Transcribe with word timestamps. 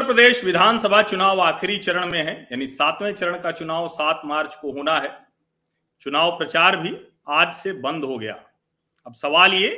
उत्तर 0.00 0.14
प्रदेश 0.14 0.44
विधानसभा 0.44 1.00
चुनाव 1.02 1.40
आखिरी 1.40 1.76
चरण 1.78 2.10
में 2.10 2.18
है, 2.18 2.34
यानी 2.52 2.66
सातवें 2.66 3.12
चरण 3.14 3.38
का 3.40 3.50
चुनाव 3.52 3.88
सात 3.88 4.20
मार्च 4.24 4.54
को 4.54 4.70
होना 4.72 4.94
है। 5.00 5.10
चुनाव 6.00 6.30
प्रचार 6.38 6.76
भी 6.76 6.94
आज 7.28 7.52
से 7.52 7.72
बंद 7.72 8.04
हो 8.04 8.16
गया। 8.18 8.34
अब 9.06 9.14
सवाल 9.14 9.54
ये 9.54 9.68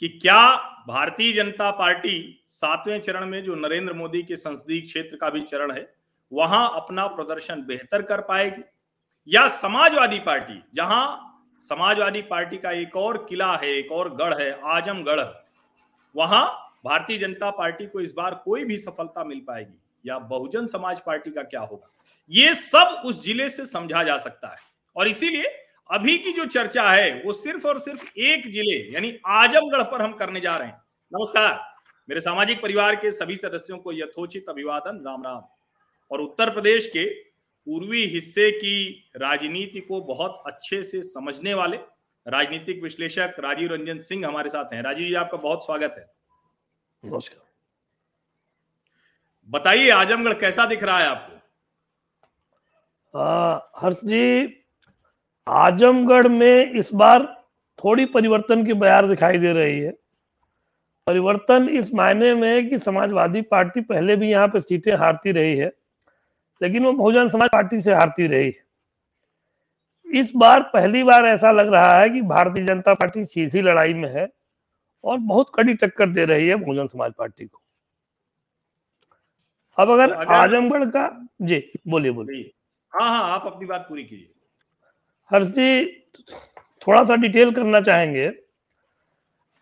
कि 0.00 0.08
क्या 0.08 0.56
भारतीय 0.88 1.32
जनता 1.32 1.70
पार्टी 1.70 2.44
सातवें 2.46 3.00
चरण 3.00 3.26
में 3.26 3.42
जो 3.44 3.54
नरेंद्र 3.54 3.92
मोदी 3.92 4.22
के 4.22 4.36
संसदीय 4.36 4.80
क्षेत्र 4.80 5.16
का 5.16 5.30
भी 5.30 5.40
चरण 5.40 5.72
है, 5.72 5.94
वहाँ 6.32 6.70
अपना 6.74 7.06
प्रदर्शन 7.06 7.62
बेहतर 7.62 8.02
कर 8.02 8.20
पाएगी? 8.20 8.62
या 9.28 9.46
समाजवादी 9.48 10.18
पार्टी, 10.18 10.62
जहाँ 10.74 11.04
समाजवादी 11.62 12.22
पार्टी 12.22 12.56
का 12.56 12.70
एक 12.72 12.96
और 12.96 13.26
किला 13.28 13.54
है, 13.56 13.68
एक 13.68 13.92
और 13.92 14.14
गढ़ 14.14 14.34
है, 14.40 14.60
आजमगढ़, 14.64 15.24
वहाँ 16.14 16.58
भारतीय 16.84 17.18
जनता 17.18 17.50
पार्टी 17.50 17.86
को 17.86 18.00
इस 18.00 18.12
बार 18.12 18.34
कोई 18.44 18.64
भी 18.64 18.76
सफलता 18.76 19.24
मिल 19.24 19.40
पाएगी, 19.40 19.78
या 20.04 20.18
बहुजन 20.18 20.66
समाज 20.66 21.00
पार्टी 21.00 21.30
का 21.30 21.42
क्या 21.42 21.60
होगा? 21.60 21.90
ये 22.30 22.54
सब 22.54 23.02
उस 23.04 23.24
ज़िले 23.24 23.48
से 23.48 23.66
समझा 23.66 24.02
जा 24.04 24.16
सकता 24.18 24.48
है। 24.48 24.56
और 24.96 25.08
इसीलिए 25.08 25.58
अभी 25.90 26.16
की 26.18 26.32
जो 26.32 26.44
चर्चा 26.46 26.90
है, 26.90 27.22
वो 27.22 27.32
सिर्फ़ 27.32 27.66
और 27.68 27.78
सिर्फ़ 27.78 28.04
एक 28.18 28.50
ज़िले, 28.52 28.76
यानी 28.94 29.12
आजमगढ़ 29.26 29.82
पर 29.82 30.02
हम 30.02 30.12
करने 30.12 30.40
जा 30.40 30.56
रहे 30.56 30.68
हैं। 30.68 30.80
नमस्कार। 31.12 31.60
मेरे 32.08 32.20
सामाजिक 32.20 32.62
परिवार 32.62 32.96
के 32.96 33.10
सभी 33.10 33.36
सदस्यों 33.36 33.78
को 33.78 33.92
यथोचित 33.92 34.48
अभिवादन 34.48 35.02
राम 35.06 35.22
राम 35.22 35.42
और 36.10 36.20
उत्तर 36.20 36.50
प्रदेश 36.50 36.86
के 36.86 37.04
पूर्वी 37.66 38.04
हिस्से 38.06 38.50
की 38.50 39.10
राजनीति 39.16 39.80
को 39.80 40.00
बहुत 40.00 40.42
अच्छे 40.46 40.82
से 40.82 41.02
समझने 41.02 41.54
वाले 41.54 41.76
राजनीतिक 42.26 42.82
विश्लेषक 42.82 43.36
राजीव 43.40 43.72
रंजन 43.72 43.98
सिंह 44.00 44.26
हमारे 44.26 44.48
साथ 44.48 44.72
हैं। 44.74 44.82
राजीव 44.82 45.06
जी, 45.08 45.14
आपका 45.14 45.38
बहुत 45.38 45.64
स्वागत 45.64 45.94
है। 45.98 46.04
नमस्कार। 47.02 47.40
बताइए 49.48 49.88
आजमगढ़ 49.90 50.32
कैसा 50.40 50.64
दिख 50.66 50.82
रहा 50.82 50.98
है 50.98 51.06
आपको? 51.06 51.32
हर्ष 53.80 54.00
जी 54.04 54.20
आजमगढ़ 55.46 56.28
में 56.28 56.72
इस 56.72 56.92
बार 56.94 57.24
थोड़ी 57.78 58.04
परिवर्तन 58.06 58.64
की 58.66 58.72
बयार 58.74 59.06
दिखाई 59.08 59.38
दे 59.38 59.52
रही 59.52 59.78
है। 59.80 59.90
परिवर्तन 61.06 61.68
इस 61.68 61.92
मायने 61.94 62.34
में 62.34 62.68
कि 62.68 62.78
समाजवादी 62.78 63.42
पार्टी 63.44 63.80
पहले 63.82 64.16
भी 64.16 64.30
यहाँ 64.30 64.48
पे 64.48 64.60
सीटें 64.60 64.94
हारती 64.96 65.32
रही 65.32 65.56
है 65.56 65.70
लेकिन 66.60 66.84
वो 66.84 66.92
बहुजन 66.92 67.28
समाज 67.28 67.48
पार्टी 67.52 67.80
से 67.80 67.94
हारती 67.94 68.26
रही 68.26 68.46
है। 68.46 70.20
इस 70.20 70.32
बार 70.36 70.62
पहली 70.72 71.02
बार 71.02 71.26
ऐसा 71.26 71.50
लग 71.52 71.72
रहा 71.72 71.94
है 71.94 72.08
कि 72.10 72.20
भारतीय 72.22 72.64
जनता 72.66 72.94
पार्टी 72.94 73.24
सीधी 73.24 73.62
लड़ाई 73.62 73.94
में 73.94 74.08
है। 74.10 74.26
और 75.04 75.18
बहुत 75.18 75.52
कड़ी 75.54 75.74
टक्कर 75.74 76.08
दे 76.08 76.24
रही 76.24 76.48
है 76.48 76.54
बहुजन 76.54 76.86
समाज 76.86 77.12
पार्टी 77.12 77.44
को। 77.44 77.60
अब 79.78 79.90
अगर, 79.90 80.08
तो 80.08 80.14
अगर 80.14 80.32
आजमगढ़ 80.32 80.84
का 80.84 81.28
जी 81.42 81.72
बोलिए 81.88 82.10
बोलिए। 82.10 82.52
हाँ 82.92 83.08
हाँ 83.08 83.30
आप 83.30 83.46
अपनी 83.46 83.66
बात 83.66 83.86
पूरी 83.88 84.04
कीजिए। 84.04 84.30
हर्ष 85.30 85.46
जी 85.46 85.86
थोड़ा 86.86 87.04
सा 87.04 87.14
डिटेल 87.14 87.54
करना 87.54 87.80
चाहेंगे। 87.80 88.32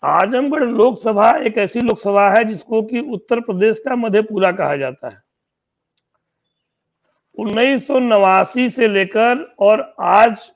आजमगढ़ 0.05 0.65
लोकसभा 0.65 1.31
एक 1.31 1.59
ऐसी 1.59 1.81
लोकसभा 1.81 2.31
है 2.31 2.45
जिसको 2.45 2.83
कि 2.83 3.01
उत्तर 3.01 3.41
प्रदेश 3.41 3.79
का 3.79 3.97
मधेपुरा 3.97 4.53
कहा 4.53 4.77
जाता 4.77 5.09
है। 5.09 5.23
उन्नीस 7.39 7.87
सौ 7.87 7.99
नवासी 7.99 8.71
से 8.71 8.89
लेकर 8.89 9.55
और 9.59 9.95
आज 10.01 10.51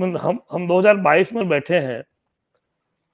हम 0.00 0.38
हम 0.52 0.68
2022 0.68 1.32
में 1.32 1.48
बैठे 1.48 1.78
हैं। 1.78 2.04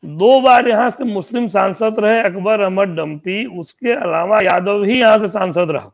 दो 0.04 0.40
बार 0.40 0.68
यहाँ 0.68 0.88
से 0.90 1.04
मुस्लिम 1.04 1.48
सांसद 1.48 2.00
रहे 2.00 2.22
अकबर 2.22 2.60
अहमद 2.60 2.88
डम्पी 2.96 3.44
उसके 3.58 3.92
अलावा 3.92 4.40
यादव 4.42 4.82
ही 4.84 4.98
यहाँ 5.00 5.18
से 5.18 5.28
सांसद 5.28 5.70
रहा। 5.70 5.90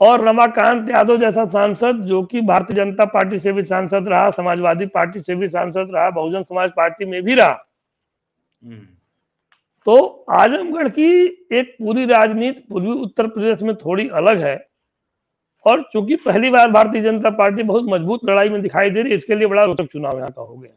और 0.00 0.20
रमाकांत 0.20 0.90
यादव 0.90 1.16
जैसा 1.16 1.44
सांसद 1.46 2.04
जो 2.06 2.22
कि 2.22 2.40
भारतीय 2.40 2.76
जनता 2.76 3.04
पार्टी 3.04 3.38
से 3.38 3.52
भी 3.52 3.64
सांसद 3.64 4.08
रहा 4.08 4.30
समाजवादी 4.30 4.86
पार्टी 4.86 5.20
से 5.20 5.34
भी 5.34 5.48
सांसद 5.48 5.90
रहा 5.94 6.10
बहुजन 6.10 6.42
समाज 6.42 6.70
पार्टी 6.70 7.04
में 7.04 7.22
भी 7.22 7.34
रहा। 7.34 7.58
हम्म। 8.62 8.86
तो 9.86 10.24
आजमगढ़ 10.32 10.88
की 10.90 11.10
एक 11.52 11.74
पूरी 11.78 12.04
राजनीति 12.06 12.62
पूर्वी 12.70 12.92
उत्तर 12.92 13.26
प्रदेश 13.26 13.62
में 13.62 13.74
थोड़ी 13.76 14.08
अलग 14.10 14.42
है। 14.42 14.56
और 15.66 15.82
चूँकि 15.92 16.16
पहली 16.16 16.50
बार 16.50 16.70
भारतीय 16.70 17.02
जनता 17.02 17.30
पार्टी 17.32 17.62
बहुत 17.62 17.84
मज़बूत 17.88 18.24
लड़ाई 18.24 18.48
में 18.48 18.60
दिखाई 18.62 18.90
दे 18.90 19.00
रही 19.02 19.10
है 19.10 19.16
इसके 19.16 19.34
लिए 19.34 19.46
बड़ा 19.46 19.64
रोचक 19.64 19.86
चुनाव 19.92 20.18
यहाँ 20.18 20.30
का 20.30 20.42
हो 20.42 20.56
गया। 20.56 20.70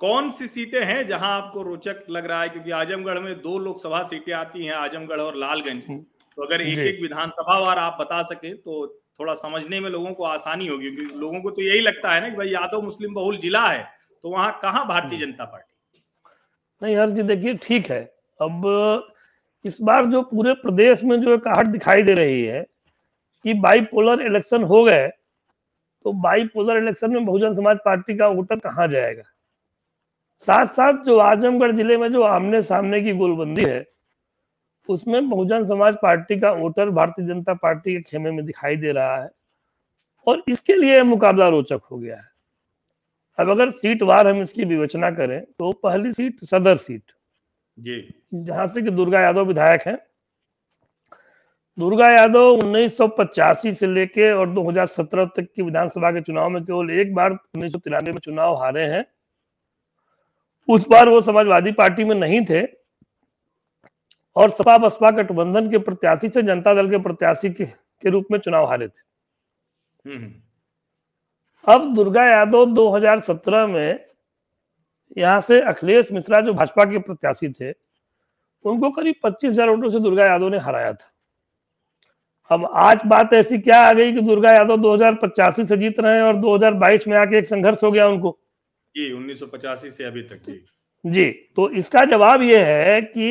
कौन 0.00 0.30
सी 0.30 0.46
सीटें 0.46 0.84
हैं 0.84 1.06
जहाँ 1.06 1.30
आपको 1.36 1.62
रोचक 1.62 2.04
लग 2.10 2.26
रहा 2.26 2.40
है? 2.42 2.48
क्योंकि 2.48 2.70
आजमगढ़ 2.70 3.18
में 3.18 3.34
दो 3.42 3.58
लोकसभा 3.58 4.02
सीटें 4.02 4.32
आती 4.32 4.64
हैं 4.64 4.72
आजमगढ़ 4.74 5.20
और 5.20 5.36
लालगंज। 5.36 5.82
हम्म। 5.88 5.98
तो 6.38 6.42
अगर 6.42 6.60
एक 6.60 6.78
एक 6.78 7.00
विधानसभा 7.02 7.58
वार 7.58 7.78
आप 7.78 7.96
बता 8.00 8.22
सके 8.22 8.52
तो 8.54 8.86
थोड़ा 9.20 9.34
समझने 9.34 9.78
में 9.80 9.88
लोगों 9.90 10.12
को 10.14 10.24
आसानी 10.24 10.66
होगी 10.66 10.90
क्योंकि 10.90 11.14
लोगों 11.18 11.40
को 11.40 11.50
तो 11.50 11.62
यही 11.62 11.80
लगता 11.80 12.12
है 12.14 12.20
ना 12.20 12.28
कि 12.28 12.36
भाई 12.36 12.48
यादव 12.48 12.82
मुस्लिम 12.82 13.14
बहुल 13.14 13.36
जिला 13.38 13.66
है 13.66 13.86
तो 14.24 14.30
वहाँ 14.30 14.58
कहाँ 14.62 14.86
भारतीय 14.88 15.18
हम्म। 15.18 15.26
जनता 15.26 15.44
पार्टी? 15.44 16.02
नहीं 16.82 16.96
हर 16.96 17.10
जी 17.10 17.22
देखिए 17.22 17.54
ठीक 17.62 17.90
है। 17.90 18.00
अब 18.40 19.12
इस 19.64 19.80
बार 19.80 20.06
जो 20.06 20.22
पूरे 20.22 20.52
प्रदेश 20.54 21.02
में 21.04 21.20
जो 21.22 21.38
कहट 21.38 21.66
दिखाई 21.66 22.02
दे 22.02 22.14
रही 22.14 22.42
है 22.42 22.62
कि 23.44 23.54
बाईपोलर 23.60 24.22
इलेक्शन 24.26 24.64
हो 24.64 24.82
गए 24.84 25.08
तो 26.04 26.12
बाईपोलर 26.22 26.76
इलेक्शन 26.76 27.10
में 27.10 27.24
बहुजन 27.24 27.54
समाज 27.54 27.78
पार्टी 27.84 28.16
का 28.16 28.28
वोटर 28.28 28.58
कहाँ 28.58 28.88
जाएगा? 28.88 29.22
साथ 30.40 30.66
साथ 30.68 31.04
जो 31.04 31.18
आजमगढ़ 31.18 31.72
ज़िले 31.72 31.96
में 31.96 32.12
जो 32.12 32.22
आमने 32.24 32.62
सामने 32.62 33.00
की 33.02 33.12
गोलबंदी 33.14 33.64
है 33.64 33.84
उसमें 34.88 35.28
बहुजन 35.30 35.66
समाज 35.66 35.94
पार्टी 36.02 36.38
का 36.40 36.50
वोटर 36.52 36.90
भारतीय 36.90 37.26
जनता 37.26 37.54
पार्टी 37.56 37.94
के 37.94 38.00
खेमे 38.02 38.30
में 38.30 38.44
दिखाई 38.46 38.76
दे 38.76 38.92
रहा 38.92 39.16
है 39.16 39.28
और 40.26 40.42
इसके 40.48 40.76
लिए 40.76 41.02
मुकाबला 41.04 41.48
रोचक 41.48 41.80
हो 41.90 41.98
गया 41.98 42.16
है। 42.16 42.28
अब 43.38 43.50
अगर 43.50 43.70
सीट 43.70 44.02
वार 44.02 44.28
हम 44.28 44.42
इसकी 44.42 44.64
विवेचना 44.64 45.10
करें 45.10 45.40
तो 45.42 45.72
पहली 45.72 46.12
सीट 46.12 46.44
सदर 46.44 46.76
सीट। 46.76 47.12
जी। 47.78 47.98
जहाँ 48.34 48.66
से 48.66 48.82
कि 48.82 48.90
दुर्गा 48.90 49.20
यादव 49.20 49.46
विधायक 49.46 49.82
हैं। 49.86 49.98
दुर्गा 51.78 52.10
यादव 52.10 52.48
उन्नीस 52.52 52.96
सौ 52.96 53.08
पचासी 53.08 53.72
से 53.72 53.86
लेके 53.86 54.30
और 54.32 54.50
2017 54.50 55.26
तक 55.36 55.48
की 55.56 55.62
विधानसभा 55.62 56.10
के 56.10 56.20
चुनाव 56.20 56.48
में 56.50 56.62
केवल 56.64 56.90
एक 56.90 57.14
बार 57.14 57.30
उन्नीस 57.30 57.72
सौ 57.72 57.78
तिरानवे 57.78 58.12
में 58.12 58.18
चुनाव 58.18 58.56
हारे 58.62 58.84
हैं। 58.86 59.04
उस 60.68 60.86
बार 60.88 61.08
वो 61.08 61.20
समाजवादी 61.20 61.72
पार्टी 61.72 62.04
में 62.04 62.14
नहीं 62.16 62.44
थे 62.44 62.62
और 64.36 64.50
सपा 64.50 64.78
बसपा 64.78 65.10
गठबंधन 65.10 65.70
के 65.70 65.78
प्रत्याशी 65.78 66.28
से 66.28 66.42
जनता 66.42 66.74
दल 66.74 66.90
के 66.90 66.98
प्रत्याशी 66.98 67.50
के, 67.50 67.64
के 67.64 68.10
रूप 68.10 68.26
में 68.30 68.38
चुनाव 68.38 68.66
हारे 68.66 68.88
थे। 68.88 70.10
हम्म। 70.10 70.32
अब 71.64 71.94
दुर्गा 71.94 72.24
यादव 72.24 72.66
2017 72.66 73.66
में 73.66 74.06
यहाँ 75.18 75.40
से 75.40 75.60
अखिलेश 75.60 76.12
मिश्रा 76.12 76.40
जो 76.40 76.52
भाजपा 76.52 76.84
के 76.84 76.98
प्रत्याशी 76.98 77.48
थे 77.48 77.72
उनको 78.64 78.90
करीब 78.90 79.14
पच्चीस 79.22 79.52
हज़ार 79.52 79.68
वोटों 79.68 79.90
से 79.90 80.00
दुर्गा 80.00 80.26
यादव 80.26 80.48
ने 80.48 80.58
हराया 80.58 80.92
था। 80.92 81.12
अब 82.50 82.64
आज 82.74 83.00
बात 83.06 83.32
ऐसी 83.32 83.58
क्या 83.58 83.80
आ 83.80 83.92
गई 83.92 84.12
कि 84.12 84.20
दुर्गा 84.20 84.50
यादव 84.50 84.76
दो 84.76 84.96
से 85.52 85.76
जीत 85.76 86.00
रहे 86.00 86.14
हैं 86.14 86.22
और 86.22 86.36
2022 86.36 87.06
में 87.08 87.16
आके 87.18 87.38
एक 87.38 87.46
संघर्ष 87.46 87.82
हो 87.82 87.90
गया 87.90 88.08
उनको। 88.08 88.38
जी 88.96 89.10
उन्नीस 89.12 89.40
से 89.88 90.04
अभी 90.04 90.22
तक 90.22 90.42
जी 90.44 90.64
जी 91.04 91.30
तो 91.56 91.68
इसका 91.78 92.04
जवाब 92.04 92.42
ये 92.42 92.62
है 92.64 93.00
कि 93.02 93.28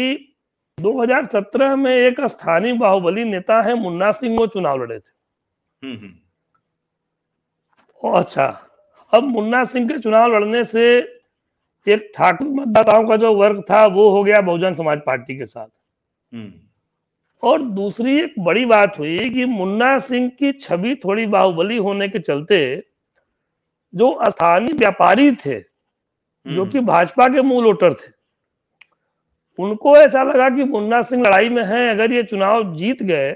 2017 0.78 1.76
में 1.76 1.92
एक 1.92 2.20
स्थानीय 2.22 2.74
बाहुबली 2.74 3.24
नेता 3.24 3.62
है 3.62 3.74
मुन्ना 3.76 4.12
सिंह 4.12 4.38
वो 4.38 4.46
चुनाव 4.48 4.84
लड़े 4.84 4.98
थे 5.00 5.88
हम्म, 5.88 5.98
हम्म। 5.98 6.14
अच्छा 8.14 8.46
अब 9.14 9.24
मुन्ना 9.26 9.64
सिंह 9.64 9.88
के 9.90 10.00
चुनाव 10.00 10.36
लड़ने 10.36 10.64
से 10.66 10.86
एक 11.88 12.12
ठाकुर 12.16 12.48
मतदाताओं 12.50 13.08
का 13.08 13.16
जो 13.18 13.34
वर्ग 13.34 13.62
था 13.62 13.86
वो 13.88 14.10
हो 14.10 14.24
गया 14.24 14.42
बहुजन 14.42 14.74
समाज 14.74 15.02
पार्टी 15.06 15.38
के 15.38 15.46
साथ 15.46 15.68
हम्म। 16.32 16.52
और 17.44 17.62
दूसरी 17.74 18.18
एक 18.20 18.34
बड़ी 18.40 18.66
बात 18.66 19.00
हुई 19.00 19.18
कि 19.30 19.46
मुन्ना 19.46 19.98
सिंह 20.00 20.30
की 20.30 20.52
छवि 20.52 20.96
थोड़ी 21.04 21.26
बाहुबली 21.28 21.78
होने 21.78 22.08
के 22.08 22.20
चलते 22.20 22.60
जो 23.96 24.20
स्थानीय 24.30 24.78
व्यापारी 24.78 25.32
थे 25.36 25.60
जो 25.60 26.62
हम्म। 26.62 26.72
कि 26.72 26.80
भाजपा 26.82 27.28
के 27.28 27.42
मूल 27.42 27.66
वोटर 27.66 27.94
थे 27.94 28.14
उनको 29.60 29.96
ऐसा 29.98 30.24
लगा 30.24 30.50
कि 30.50 30.64
मुन्ना 30.66 31.02
सिंह 31.02 31.24
लड़ाई 31.24 31.50
में 31.50 31.64
है 31.66 31.90
अगर 31.90 32.12
ये 32.12 32.24
चुनाव 32.24 32.76
जीत 32.76 33.04
गए 33.04 33.32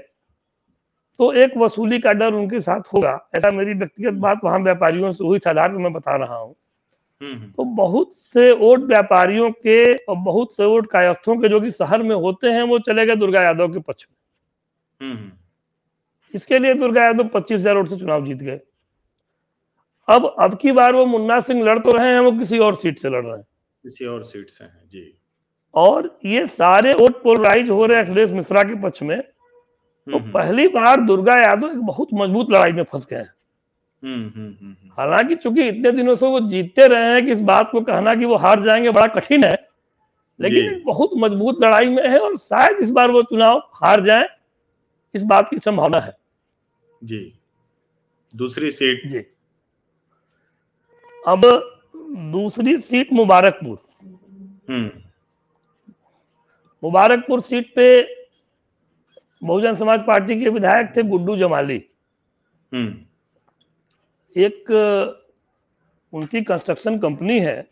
तो 1.20 1.32
एक 1.34 1.56
वसूली 1.56 1.98
का 1.98 2.12
डर 2.12 2.32
उनके 2.32 2.60
साथ 2.60 2.92
होगा। 2.94 3.18
ऐसा 3.36 3.50
मेरी 3.50 3.72
व्यक्तिगत 3.74 4.14
बात 4.20 4.40
वहाँ 4.44 4.58
व्यापारियों 4.58 5.10
से 5.12 5.24
हुई 5.24 5.38
साधारण 5.38 5.78
मैं 5.78 5.92
बता 5.92 6.16
रहा 6.16 6.36
हूँ। 6.36 6.54
हम्म, 7.20 7.34
हम्म। 7.34 7.50
तो 7.50 7.64
बहुत 7.64 8.14
से 8.14 8.50
वोट 8.52 8.84
व्यापारियों 8.84 9.50
के 9.52 9.92
और 9.94 10.16
बहुत 10.18 10.54
से 10.56 10.64
वोट 10.64 10.90
कायस्थों 10.90 11.36
के 11.36 11.48
जो 11.48 11.60
कि 11.60 11.70
शहर 11.70 12.02
में 12.02 12.14
होते 12.16 12.50
हैं 12.50 12.62
वो 12.62 12.78
चले 12.78 13.06
गए 13.06 13.16
दुर्गा 13.16 13.42
यादव 13.42 13.72
के 13.72 13.80
पक्ष 13.80 14.06
में। 15.00 15.30
इसके 16.34 16.58
लिए 16.58 16.74
दुर्गा 16.74 17.04
यादव 17.04 17.28
पच्चीस 17.28 17.60
हज़ार 17.60 17.76
वोट 17.76 17.88
से 17.88 17.96
चुनाव 17.96 18.26
जीत 18.26 18.38
गए। 18.38 18.60
अब 20.10 20.34
अब 20.40 20.58
की 20.58 20.72
बार 20.72 20.94
वो 20.94 21.04
मुन्ना 21.06 21.40
सिंह 21.40 21.62
लड़ 21.64 21.78
तो 21.78 21.92
रहे 21.92 22.12
हैं 22.12 22.20
वो 22.20 22.32
किसी 22.32 22.58
और 22.58 22.74
सीट 22.74 22.98
से 22.98 23.08
लड़ 23.08 23.24
रहे 23.24 23.36
हैं। 23.36 23.42
किसी 23.84 24.06
और 24.06 24.22
सीट 24.24 24.48
से 24.50 24.64
हैं 24.64 24.88
जी। 24.88 25.12
और 25.74 26.18
ये 26.24 26.46
सारे 26.46 26.92
वोट 26.92 27.22
पोलराइज 27.22 27.70
हो 27.70 27.84
रहे 27.86 27.98
हैं 27.98 28.04
अखिलेश 28.04 28.30
मिश्रा 28.30 28.62
के 28.62 28.80
पक्ष 28.82 29.02
में। 29.02 29.20
तो 29.20 30.18
पहली 30.32 30.66
बार 30.68 31.00
दुर्गा 31.00 31.34
यादव 31.34 31.70
एक 31.70 31.78
बहुत 31.78 32.08
मज़बूत 32.14 32.50
लड़ाई 32.50 32.72
में 32.72 32.82
फंस 32.82 33.06
गए 33.06 33.16
हैं। 33.16 33.32
हालाँकि 34.98 35.34
चूँकि 35.34 35.68
इतने 35.68 35.90
दिनों 35.92 36.14
से 36.16 36.26
वो 36.26 36.40
जीतते 36.40 36.86
रहे 36.88 37.12
हैं 37.12 37.24
कि 37.26 37.32
इस 37.32 37.40
बात 37.40 37.68
को 37.72 37.80
कहना 37.80 38.14
कि 38.14 38.24
वो 38.24 38.36
हार 38.36 38.62
जाएँगे 38.62 38.90
बड़ा 38.90 39.06
कठिन 39.06 39.44
है 39.44 39.56
लेकिन 40.40 40.82
बहुत 40.84 41.10
मज़बूत 41.16 41.62
लड़ाई 41.62 41.88
में 41.88 42.08
है 42.08 42.18
और 42.18 42.36
शायद 42.36 42.78
इस 42.80 42.90
बार 42.90 43.10
वो 43.10 43.22
चुनाव 43.22 43.58
हार 43.74 44.04
जाए 44.04 44.28
इस 45.14 45.22
बात 45.22 45.48
की 45.50 45.58
संभावना 45.58 45.98
है। 45.98 46.16
जी। 47.04 47.32
दूसरी 48.36 48.70
सीट 48.70 49.06
जी। 49.06 49.24
अब 51.24 51.44
दूसरी 52.32 52.76
सीट 52.78 53.12
मुबारकपुर 53.12 53.78
हम्म। 54.70 54.90
मुबारकपुर 56.82 57.40
सीट 57.40 57.72
पे 57.74 57.86
बहुजन 59.42 59.76
समाज 59.76 60.00
पार्टी 60.06 60.40
के 60.40 60.48
विधायक 60.48 60.92
थे 60.96 61.02
गुड्डू 61.02 61.36
जमाली 61.36 61.82
हम्म। 62.72 63.04
एक 64.36 64.70
उनकी 66.12 66.42
कंस्ट्रक्शन 66.42 66.98
कंपनी 66.98 67.38
है 67.40 67.66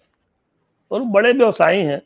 और 0.90 1.02
बड़े 1.10 1.32
व्यवसायी 1.32 1.84
हैं 1.84 2.00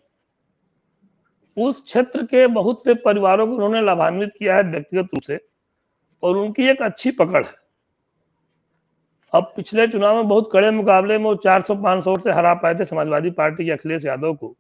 उस 1.57 1.83
क्षेत्र 1.85 2.23
के 2.25 2.47
बहुत 2.47 2.83
से 2.85 2.95
परिवारों 3.01 3.47
को 3.47 3.55
उन्होंने 3.55 3.81
लाभान्वित 3.81 4.33
किया 4.39 4.57
है 4.57 4.63
व्यक्तिगत 4.63 5.09
रूप 5.15 5.23
से 5.23 5.39
और 6.23 6.37
उनकी 6.37 6.69
एक 6.69 6.83
अच्छी 6.83 7.11
पकड़ 7.11 7.45
है 7.45 7.62
अब 9.33 9.53
पिछले 9.57 9.87
चुनाव 9.89 10.17
में 10.17 10.29
बहुत 10.29 10.49
कड़े 10.53 10.71
मुकाबले 10.71 11.17
में 11.19 11.25
वो 11.25 11.35
400-500 11.47 12.19
से 12.23 12.33
हरा 12.33 12.53
पाए 12.55 12.75
थे 12.75 12.85
समाजवादी 12.85 13.31
पार्टी 13.33 13.65
के 13.65 13.71
अखिलेश 13.71 14.05
यादव 14.05 14.35
को 14.35 14.55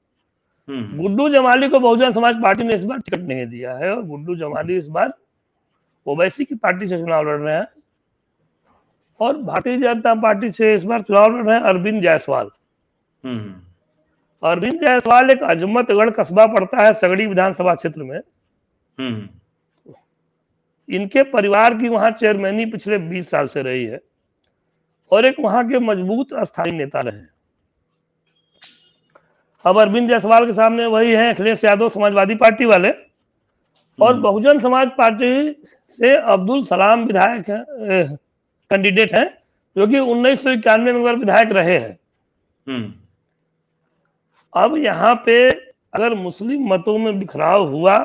हम्म। 0.68 0.98
गुड्डू 0.98 1.28
जमाली 1.28 1.68
को 1.68 1.78
बहुजन 1.80 2.12
समाज 2.12 2.40
पार्टी 2.42 2.64
ने 2.64 2.74
इस 2.74 2.84
बार 2.84 2.98
टिकट 2.98 3.26
नहीं 3.28 3.46
दिया 3.46 3.74
है 3.74 3.90
और 3.90 4.02
गुड्डू 4.04 4.36
जमाली 4.36 4.76
इस 4.76 4.86
बार 4.88 5.12
ओवैसी 6.06 6.44
की 6.44 6.54
पार्टी 6.56 6.86
से 6.86 6.98
चुनाव 6.98 7.24
लड़ 7.24 7.38
रहे 7.38 7.54
हैं 7.54 7.66
और 9.20 9.36
भारतीय 9.42 9.76
जनता 9.78 10.14
पार्टी 10.20 10.48
से 10.50 10.72
इस 10.74 10.84
बार 10.84 11.02
चुनाव 11.02 11.36
लड़ 11.36 11.44
रहे 11.44 11.56
हैं 11.56 11.62
अरविंद 11.64 12.02
जायसवाल 12.02 12.50
हम्म। 13.24 13.54
अरविंद 14.42 14.80
जायसवाल 14.80 15.30
एक 15.30 15.42
अजमतगढ़ 15.46 16.10
कस्बा 16.12 16.46
पड़ता 16.54 16.82
है 16.82 16.92
सगड़ी 16.94 17.26
विधानसभा 17.26 17.74
क्षेत्र 17.74 18.02
में 18.02 18.18
हम्म। 18.18 19.28
इनके 20.88 21.22
परिवार 21.30 21.74
की 21.78 21.88
वहाँ 21.88 22.10
चेयरमैनी 22.12 22.64
पिछले 22.66 22.98
20 23.10 23.28
साल 23.30 23.46
से 23.46 23.62
रही 23.62 23.84
है 23.84 24.00
और 25.12 25.26
एक 25.26 25.40
वहाँ 25.40 25.68
के 25.68 25.78
मज़बूत 25.78 26.28
स्थानीय 26.44 26.78
नेता 26.78 27.00
रहे 27.00 27.20
अब 29.64 29.78
अरविंद 29.80 30.08
जायसवाल 30.10 30.46
के 30.46 30.52
सामने 30.52 30.86
वही 30.86 31.10
है 31.10 31.28
अखिलेश 31.32 31.64
यादव 31.64 31.88
समाजवादी 31.88 32.34
पार्टी 32.34 32.64
वाले 32.64 32.90
और 32.90 34.12
हम्म। 34.12 34.22
बहुजन 34.22 34.58
समाज 34.58 34.88
पार्टी 34.98 35.30
से 35.98 36.16
अब्दुल 36.16 36.62
सलाम 36.64 37.04
विधायक 37.04 37.44
कैंडिडेट 38.70 39.14
हैं 39.14 39.26
जो 39.76 39.86
कि 39.86 39.98
उन्नीस 39.98 40.42
सौ 40.42 40.50
इक्यानवे 40.50 40.92
में 40.92 41.12
विधायक 41.12 41.52
रहे 41.52 41.78
हैं 41.78 41.98
हम्म। 42.66 42.92
अब 44.52 44.76
यहाँ 44.76 45.14
पे 45.26 45.36
अगर 45.50 46.14
मुस्लिम 46.14 46.66
मतों 46.68 46.96
में 46.98 47.18
बिखराव 47.18 47.68
हुआ 47.68 47.96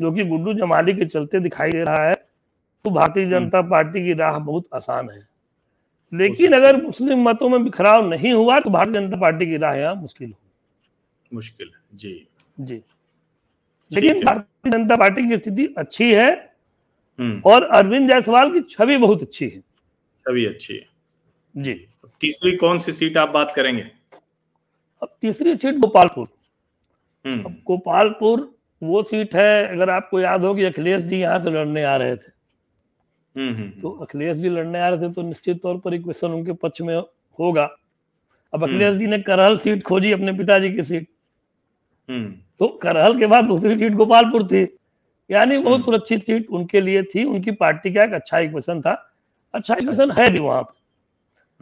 जो 0.00 0.12
कि 0.12 0.24
गुड्डू 0.24 0.54
जमाली 0.54 0.94
के 0.94 1.06
चलते 1.06 1.40
दिखाई 1.40 1.70
दे 1.70 1.82
रहा 1.82 2.06
है 2.06 2.14
तो 2.14 2.90
भारतीय 2.90 3.24
हम्म। 3.24 3.34
जनता 3.34 3.62
पार्टी 3.68 4.04
की 4.04 4.12
राह 4.12 4.38
बहुत 4.38 4.64
आसान 4.74 5.10
है 5.10 5.29
लेकिन 6.12 6.52
अगर 6.52 6.82
मुस्लिम 6.82 7.22
मतों 7.28 7.48
में 7.48 7.64
बिखराव 7.64 8.08
नहीं 8.08 8.32
हुआ 8.32 8.58
तो 8.60 8.70
भारतीय 8.70 8.94
जनता 8.94 9.16
पार्टी 9.16 9.46
की 9.46 9.56
राह 9.56 9.74
यहाँ 9.74 9.94
मुश्किल 9.94 10.28
हो 10.28 10.38
मुश्किल 11.34 11.70
जी। 11.94 12.26
जी। 12.60 12.82
लेकिन 13.92 14.24
भारतीय 14.24 14.72
जनता 14.72 14.96
पार्टी 14.96 15.28
की 15.28 15.36
स्थिति 15.38 15.74
अच्छी 15.78 16.12
है 16.12 16.30
हम्म। 17.18 17.42
और 17.46 17.64
अरविंद 17.64 18.10
जायसवाल 18.10 18.52
की 18.52 18.60
छवि 18.60 18.96
बहुत 18.96 19.22
अच्छी 19.22 19.44
है। 19.44 19.60
छवि 20.26 20.46
अच्छी 20.46 20.74
है। 20.74 20.86
जी। 21.56 21.86
तीसरी 22.20 22.56
कौन 22.56 22.78
सी 22.78 22.92
सीट 22.92 23.16
आप 23.16 23.28
बात 23.28 23.52
करेंगे? 23.56 23.90
अब 25.02 25.16
तीसरी 25.20 25.56
सीट 25.56 25.74
गोपालपुर। 25.74 26.28
हम्म। 27.24 27.44
अब 27.44 27.52
गोपालपुर 27.66 28.58
वो 28.82 29.02
सीट 29.02 29.34
है 29.34 29.66
अगर 29.66 29.90
आपको 29.90 30.20
याद 30.20 30.44
हो 30.44 30.54
कि 30.54 30.64
अखिलेश 30.64 31.02
जी 31.02 31.18
यहाँ 31.18 31.38
से 31.40 31.50
लड़ने 31.50 31.84
आ 31.84 31.96
रहे 31.96 32.16
थे। 32.16 32.39
तो 33.80 33.90
अखिलेश 33.90 34.36
जी 34.36 34.48
लड़ने 34.48 34.80
आ 34.80 34.88
रहे 34.88 35.08
थे 35.08 35.12
तो 35.12 35.22
निश्चित 35.22 35.62
तौर 35.62 35.78
पर 35.78 35.94
इक्वेशन 35.94 36.28
उनके 36.28 36.52
पक्ष 36.52 36.80
में 36.80 36.96
होगा। 37.38 37.70
अब 38.54 38.64
अखिलेश 38.64 38.96
जी 38.96 39.06
ने 39.06 39.18
करहल 39.18 39.56
सीट 39.56 39.82
खोजी 39.82 40.12
अपने 40.12 40.32
पिताजी 40.32 40.72
की 40.72 40.82
सीट। 40.82 41.08
तो 42.58 42.68
करहल 42.68 43.18
के 43.18 43.26
बाद 43.26 43.44
दूसरी 43.44 43.78
सीट 43.78 43.92
गोपालपुर 43.92 44.46
थी। 44.46 44.76
यानी 45.30 45.58
बहुत 45.58 45.84
सुरक्षित 45.84 46.26
सीट 46.26 46.50
उनके 46.50 46.80
लिए 46.80 47.02
थी। 47.02 47.24
उनकी 47.24 47.50
पार्टी 47.50 47.92
का 47.92 48.00
एक 48.00 48.12
अच्छा 48.12 48.38
इक्वेशन 48.38 48.80
था। 48.80 49.12
अच्छा 49.54 49.76
इक्वेशन 49.82 50.10
है 50.10 50.30
भी 50.30 50.38
वहाँ 50.38 50.62
पर। 50.62 50.80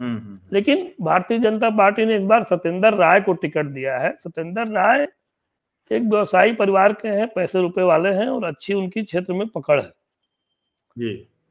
हम्म, 0.03 0.17
हम्म, 0.17 0.27
हम्म। 0.27 0.39
लेकिन 0.53 0.91
भारतीय 1.01 1.39
जनता 1.39 1.69
पार्टी 1.69 2.05
ने 2.05 2.17
इस 2.17 2.23
बार 2.23 2.43
सत्येंद्र 2.43 2.93
राय 2.93 3.21
को 3.21 3.33
टिकट 3.33 3.65
दिया 3.65 3.97
है। 3.97 4.15
सत्येंद्र 4.19 4.67
राय 4.67 5.07
एक 5.91 6.01
व्यवसायी 6.01 6.53
परिवार 6.53 6.93
के 6.93 7.07
हैं 7.07 7.27
पैसे 7.27 7.61
रुपए 7.61 7.81
वाले 7.81 8.09
हैं 8.09 8.27
और 8.27 8.43
अच्छी 8.43 8.73
उनकी 8.73 9.03
क्षेत्र 9.03 9.33
में 9.33 9.47
पकड़ 9.47 9.81
है। 9.81 9.93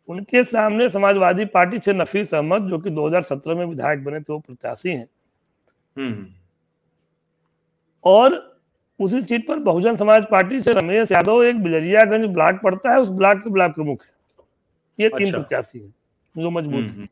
उनके 0.09 0.45
सामने 0.45 0.91
समाजवादी 0.91 1.45
पार्टी 1.45 1.79
से 1.79 1.93
नफीस 1.93 2.35
अहमद 2.35 2.71
जो 2.71 2.79
कि 2.79 2.91
2017 2.91 3.55
में 3.55 3.67
विधायक 3.67 4.05
बने 4.05 4.21
थे 4.21 4.33
वो 4.33 4.39
प्रत्याशी 4.39 4.91
हैं। 4.91 5.09
और 8.05 8.59
उसी 9.01 9.23
सीट 9.23 9.49
पर 9.49 9.59
बहुजन 9.59 9.97
समाज 9.97 10.27
पार्टी 10.31 10.61
से 10.61 10.73
रमेश 10.73 11.13
यादव 11.13 11.45
एक 11.45 11.63
बिलरियागंज 11.63 12.27
ब्लॉक 12.27 12.61
पड़ता 12.63 12.91
है 12.91 13.01
उस 13.01 13.11
ब्लॉक 13.11 13.39
के 13.39 13.51
ब्लॉक 13.51 13.75
प्रमुख 13.75 14.05
है। 14.05 14.11
ये 15.01 15.09
तीन 15.09 15.27
अच्छा। 15.27 15.39
प्रत्याशी 15.39 15.79
हैं 15.79 15.95
जो 16.39 16.51
मज़बूत 16.51 16.91
है। 16.91 17.09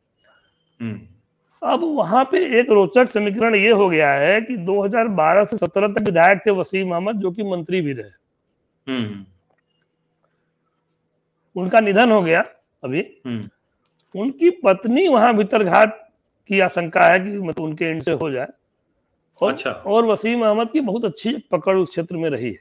अब 1.62 1.80
वहाँ 1.84 2.24
पे 2.24 2.60
एक 2.60 2.70
रोचक 2.70 3.08
समीकरण 3.08 3.54
ये 3.54 3.70
हो 3.70 3.88
गया 3.88 4.12
है 4.12 4.40
कि 4.40 4.56
2012 4.56 5.44
से 5.44 5.56
17 5.56 5.88
तक 5.88 6.02
विधायक 6.02 6.40
थे 6.46 6.50
वसीम 6.50 6.92
अहमद 6.92 7.16
जो 7.16 7.30
कि 7.30 7.42
मंत्री 7.42 7.80
भी 7.80 7.92
रहे। 7.92 8.10
हम्म। 8.92 9.24
उनका 11.60 11.80
निधन 11.80 12.12
हो 12.12 12.22
गया। 12.22 12.44
अभी। 12.86 13.00
हम्म। 13.26 14.20
उनकी 14.20 14.50
पत्नी 14.50 15.08
वहाँ 15.08 15.36
भीतरघात 15.36 16.12
की 16.48 16.60
आशंका 16.60 17.06
है 17.06 17.20
कि 17.20 17.38
मतलब 17.38 17.64
उनके 17.64 17.84
एंड 17.84 18.02
से 18.02 18.12
हो 18.12 18.30
जाए। 18.30 18.48
और 19.42 19.52
अच्छा। 19.52 19.70
और 19.70 20.06
वसीम 20.06 20.44
अहमद 20.44 20.70
की 20.70 20.80
बहुत 20.80 21.04
अच्छी 21.04 21.36
पकड़ 21.50 21.76
उस 21.76 21.88
क्षेत्र 21.88 22.16
में 22.16 22.30
रही 22.30 22.50
है। 22.50 22.60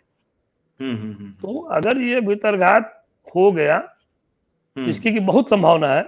हम्म, 0.80 1.32
तो 1.32 1.60
अगर 1.60 1.98
ये 1.98 2.22
भीतरघात 2.22 3.06
हो 3.36 3.52
गया 3.52 3.78
जिसकी 4.78 5.12
की 5.12 5.20
बहुत 5.20 5.50
संभावना 5.50 5.94
है। 5.94 6.04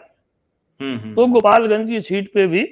तो 1.13 1.25
गोपालगंज 1.27 1.89
की 1.89 2.01
सीट 2.01 2.33
पे 2.33 2.47
भी 2.47 2.63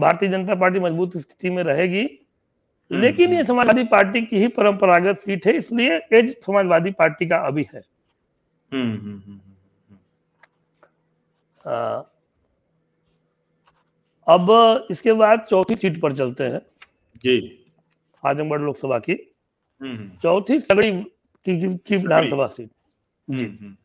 भारतीय 0.00 0.28
जनता 0.28 0.54
पार्टी 0.54 0.80
मज़बूत 0.80 1.16
स्थिति 1.16 1.50
में 1.50 1.62
रहेगी। 1.62 2.02
हम्म, 2.02 3.00
लेकिन 3.00 3.30
ये 3.30 3.36
हम्म। 3.36 3.46
समाजवादी 3.46 3.84
पार्टी 3.84 4.22
की 4.22 4.38
ही 4.38 4.48
परंपरागत 4.48 5.16
सीट 5.16 5.46
है 5.46 5.52
इसलिए 5.52 6.00
एज 6.12 6.36
समाजवादी 6.42 6.90
पार्टी 6.90 7.26
का 7.26 7.36
अभी 7.36 7.66
है। 7.74 7.82
हम्म, 8.72 9.40
अब 14.28 14.86
इसके 14.90 15.12
बाद 15.12 15.46
चौथी 15.50 15.74
सीट 15.74 16.00
पर 16.00 16.12
चलते 16.12 16.44
हैं। 16.44 16.60
जी। 17.22 17.64
आजमगढ़ 18.26 18.60
लोकसभा 18.60 18.98
की। 18.98 19.34
चौथी 20.22 20.58
सगड़ी 20.58 20.92
की, 20.92 21.60
की 21.60 21.76
की 21.76 21.96
विधानसभा 21.96 22.46
सीट। 22.46 22.70
जी। 23.30 23.76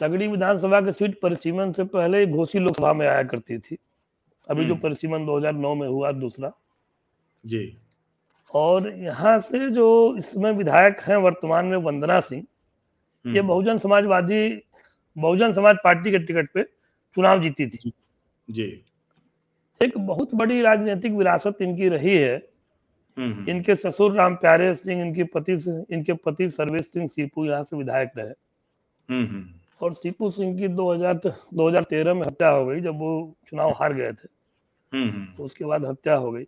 सगड़ी 0.00 0.28
विधानसभा 0.28 0.80
की 0.80 0.92
सीट 0.92 1.20
परिसीमन 1.20 1.72
से 1.72 1.84
पहले 1.84 2.26
घोसी 2.26 2.58
लोकसभा 2.58 2.92
में 2.92 3.06
आया 3.06 3.22
करती 3.22 3.58
थी। 3.58 3.78
अभी 4.50 4.66
जो 4.66 4.72
हम्म। 4.72 4.82
परिसीमन 4.82 5.26
2009 5.26 5.74
में 5.74 5.88
हुआ 5.88 6.12
दूसरा। 6.12 6.52
जी। 7.46 7.76
और 8.54 8.94
यहाँ 8.94 9.38
से 9.38 9.70
जो 9.70 10.16
इसमें 10.16 10.52
विधायक 10.52 11.00
हैं 11.00 11.16
वर्तमान 11.16 11.66
में 11.66 11.76
वंदना 11.76 12.20
सिंह 12.20 12.46
ये 13.26 13.38
हम्म। 13.38 13.48
बहुजन 13.48 13.78
समाजवादी 13.78 14.62
बहुजन 15.18 15.52
समाज 15.52 15.76
पार्टी 15.76 16.10
के 16.10 16.18
टिकट 16.18 16.50
पे 16.54 16.62
चुनाव 17.14 17.42
जीती 17.42 17.66
थी। 17.66 17.92
जी 18.50 18.82
एक 19.84 19.98
बहुत 19.98 20.34
बड़ी 20.34 20.62
राजनीतिक 20.62 21.12
विरासत 21.12 21.54
इनकी 21.62 21.88
रही 21.88 22.16
है। 22.16 22.48
हम्म, 23.18 23.50
इनके 23.50 23.74
ससुर 23.74 24.14
राम 24.14 24.34
प्यारे 24.34 24.74
सिंह 24.74 25.02
इनके 25.02 25.24
पति 25.24 25.52
इनके 25.90 26.12
पति 26.12 26.50
सर्वेश 26.50 26.86
सिंह 26.86 27.06
सीपू 27.06 27.46
यहाँ 27.46 27.64
से 27.64 27.76
विधायक 27.76 28.10
रहे। 28.18 28.32
और 29.82 29.94
सीपू 29.94 30.30
सिंह 30.30 30.58
की 30.58 30.68
2000 30.68 31.14
2013 31.54 32.14
में 32.14 32.22
हत्या 32.22 32.48
हो 32.48 32.66
गई 32.66 32.80
जब 32.80 32.98
वो 32.98 33.34
चुनाव 33.48 33.70
हार 33.70 33.92
गए 33.92 34.12
थे। 34.12 34.28
हम्म, 34.92 35.10
हम्म। 35.10 35.36
तो 35.36 35.44
उसके 35.44 35.64
बाद 35.64 35.84
हत्या 35.84 36.14
हो 36.14 36.32
गई। 36.32 36.44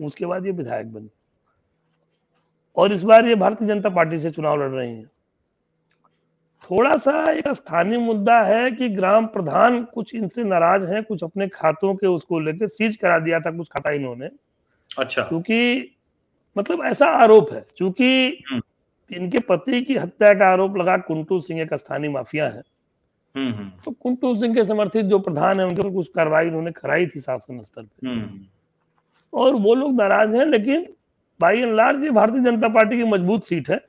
उसके 0.00 0.26
बाद 0.26 0.46
ये 0.46 0.52
विधायक 0.52 0.92
बनी। 0.92 1.10
और 2.76 2.92
इस 2.92 3.02
बार 3.02 3.26
ये 3.26 3.34
भारतीय 3.34 3.68
जनता 3.68 3.88
पार्टी 3.88 4.18
से 4.18 4.30
चुनाव 4.30 4.62
लड़ 4.62 4.70
रही 4.70 4.94
हैं। 4.94 5.10
थोड़ा 6.64 6.96
सा 6.96 7.32
एक 7.32 7.48
स्थानीय 7.48 7.98
मुद्दा 7.98 8.40
है 8.42 8.70
कि 8.70 8.88
ग्राम 8.88 9.26
प्रधान 9.26 9.82
कुछ 9.84 10.14
इनसे 10.14 10.44
नाराज़ 10.44 10.84
हैं 10.84 11.02
कुछ 11.04 11.24
अपने 11.24 11.48
खातों 11.48 11.94
के 11.94 12.06
उसको 12.06 12.40
लेकर 12.40 12.66
सीज 12.66 12.96
करा 12.96 13.18
दिया 13.18 13.40
था 13.40 13.50
कुछ 13.50 13.68
खाता 13.68 13.90
इन्होंने। 13.90 14.28
अच्छा। 14.98 15.22
क्योंकि 15.22 15.90
मतलब 16.58 16.84
ऐसा 16.84 17.06
आरोप 17.06 17.52
है 17.52 17.64
क्योंकि 17.76 18.38
हम्म। 18.50 18.62
इनके 19.10 19.38
पति 19.38 19.82
की 19.82 19.96
हत्या 19.96 20.32
का 20.34 20.46
आरोप 20.46 20.76
लगा 20.76 20.96
कुंटू 20.96 21.40
सिंह 21.40 21.60
एक 21.60 21.74
स्थानीय 21.74 22.10
माफिया 22.10 22.48
है। 22.48 22.62
हम्म, 23.34 23.52
हम्म। 23.52 23.70
तो 23.84 23.90
कुंटू 23.90 24.36
सिंह 24.36 24.54
के 24.54 24.64
समर्थित 24.64 25.06
जो 25.06 25.18
प्रधान 25.18 25.60
है 25.60 25.66
उनके 25.66 25.80
ऊपर 25.80 25.94
कुछ 25.94 26.08
कार्रवाई 26.08 26.46
उन्होंने 26.46 26.72
कराई 26.72 27.06
थी 27.06 27.20
शासन 27.20 27.60
स्तर 27.60 27.82
पर 27.82 28.40
और 29.32 29.54
वो 29.54 29.74
लोग 29.74 29.94
नाराज़ 29.94 30.36
हैं 30.36 30.46
लेकिन 30.46 30.86
बाई 31.40 31.60
एंड 31.60 31.74
लार्ज 31.74 32.04
ये 32.04 32.10
भारतीय 32.10 32.40
जनता 32.40 32.68
पार्टी 32.68 32.96
की 32.96 33.04
मज़बूत 33.04 33.44
सीट 33.44 33.70
है। 33.70 33.80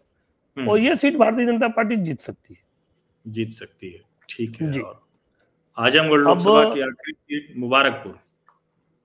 और 0.58 0.80
ये 0.80 0.96
सीट 0.96 1.16
भारतीय 1.16 1.46
जनता 1.46 1.68
पार्टी 1.68 1.96
जीत 1.96 2.20
सकती 2.20 2.54
है। 2.54 2.60
जीत 3.28 3.50
सकती 3.50 3.90
है। 3.90 4.00
ठीक 4.30 4.62
है 4.62 4.72
जी। 4.72 4.82
आजमगढ़ 5.78 6.20
लोकसभा 6.20 6.74
की 6.74 6.82
आखिरी 6.82 7.14
सीट 7.14 7.58
मुबारकपुर। 7.58 8.20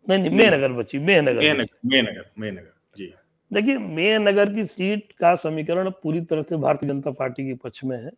नहीं 0.08 0.18
नहीं 0.18 0.30
मेनगर 0.30 0.72
बची 0.72 0.98
मेनगर 0.98 1.66
मेनगर 1.84 2.30
मेनगर 2.38 2.72
जी। 2.98 3.14
देखिए 3.52 3.78
मेनगर 3.78 4.54
की 4.54 4.64
सीट 4.64 5.12
का 5.12 5.34
समीकरण 5.34 5.90
पूरी 5.90 6.20
तरह 6.20 6.42
से 6.42 6.56
भारतीय 6.56 6.88
जनता 6.88 7.10
पार्टी 7.10 7.46
के 7.46 7.54
पक्ष 7.54 7.84
में 7.84 8.04
है। 8.04 8.10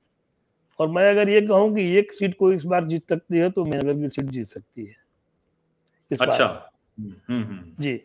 और 0.79 0.89
मैं 0.89 1.11
अगर 1.11 1.29
ये 1.29 1.41
कहूँ 1.41 1.75
कि 1.75 1.97
एक 1.97 2.13
सीट 2.13 2.37
को 2.39 2.53
इस 2.53 2.65
बार 2.65 2.87
जीत 2.87 3.09
सकती 3.09 3.39
है 3.39 3.51
तो 3.51 3.65
मेनगर 3.65 3.95
की 3.95 4.09
सीट 4.09 4.25
जीत 4.25 4.47
सकती 4.47 4.85
है। 4.85 4.97
अच्छा। 6.21 6.73
हम्म, 7.01 7.15
हम्म, 7.29 7.45
हम्म। 7.45 7.83
जी। 7.83 8.01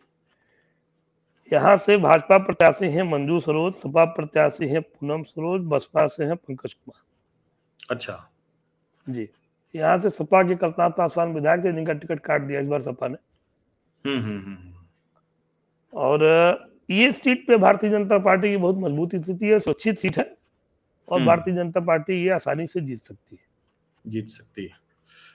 यहाँ 1.54 1.76
से 1.76 1.98
भाजपा 1.98 2.38
प्रत्याशी 2.38 2.90
हैं 2.90 3.04
मंजू 3.04 3.40
सरोज 3.40 3.74
सपा 3.74 4.06
प्रत्याशी 4.06 4.68
हैं 4.68 4.82
पूनम 4.82 5.24
सरोज 5.24 5.62
बसपा 5.66 6.06
से 6.08 6.24
हैं 6.24 6.36
पंकज 6.36 6.74
कुमार। 6.74 7.96
अच्छा। 7.96 8.30
जी। 9.08 9.28
यहाँ 9.76 9.98
से 9.98 10.10
सपा 10.10 10.42
के 10.44 10.56
कल्पना 10.56 10.88
पासवान 10.90 11.34
विधायक 11.34 11.64
थे 11.64 11.72
जिनका 11.72 11.94
टिकट 11.94 12.20
काट 12.20 12.42
दिया 12.42 12.60
इस 12.60 12.68
बार 12.68 12.82
सपा 12.82 13.08
ने। 13.08 13.18
हम्म, 14.06 14.22
हम्म, 14.22 14.40
हम्म, 14.40 14.74
और 15.94 16.24
ये 16.90 17.12
सीट 17.12 17.48
पे 17.48 17.58
भारतीय 17.58 17.90
जनता 17.90 18.18
पार्टी 18.20 18.50
की 18.50 18.58
बहुत 18.58 18.78
मज़बूत 18.78 19.16
स्थिति 19.16 19.46
है 19.46 19.60
सुरक्षित 19.60 20.00
सीट 20.00 20.18
है 20.18 20.26
और 21.08 21.24
भारतीय 21.24 21.54
जनता 21.54 21.80
पार्टी 21.80 22.24
ये 22.24 22.30
आसानी 22.30 22.68
से 22.68 22.82
जीत 22.82 23.00
सकती 23.00 23.36
है। 23.36 24.12
जीत 24.12 24.28
सकती 24.28 24.64
है। 24.64 24.82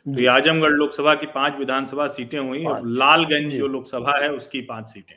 तो 0.06 0.30
आजमगढ़ 0.30 0.70
लोकसभा 0.70 1.14
की 1.14 1.26
पाँच 1.26 1.58
विधानसभा 1.58 2.08
सीटें 2.08 2.38
हुई 2.38 2.64
और 2.64 2.86
लालगंज 2.86 3.52
जो 3.52 3.66
लोकसभा 3.66 4.18
है 4.22 4.32
उसकी 4.32 4.60
पाँच 4.60 4.88
सीटें। 4.88 5.16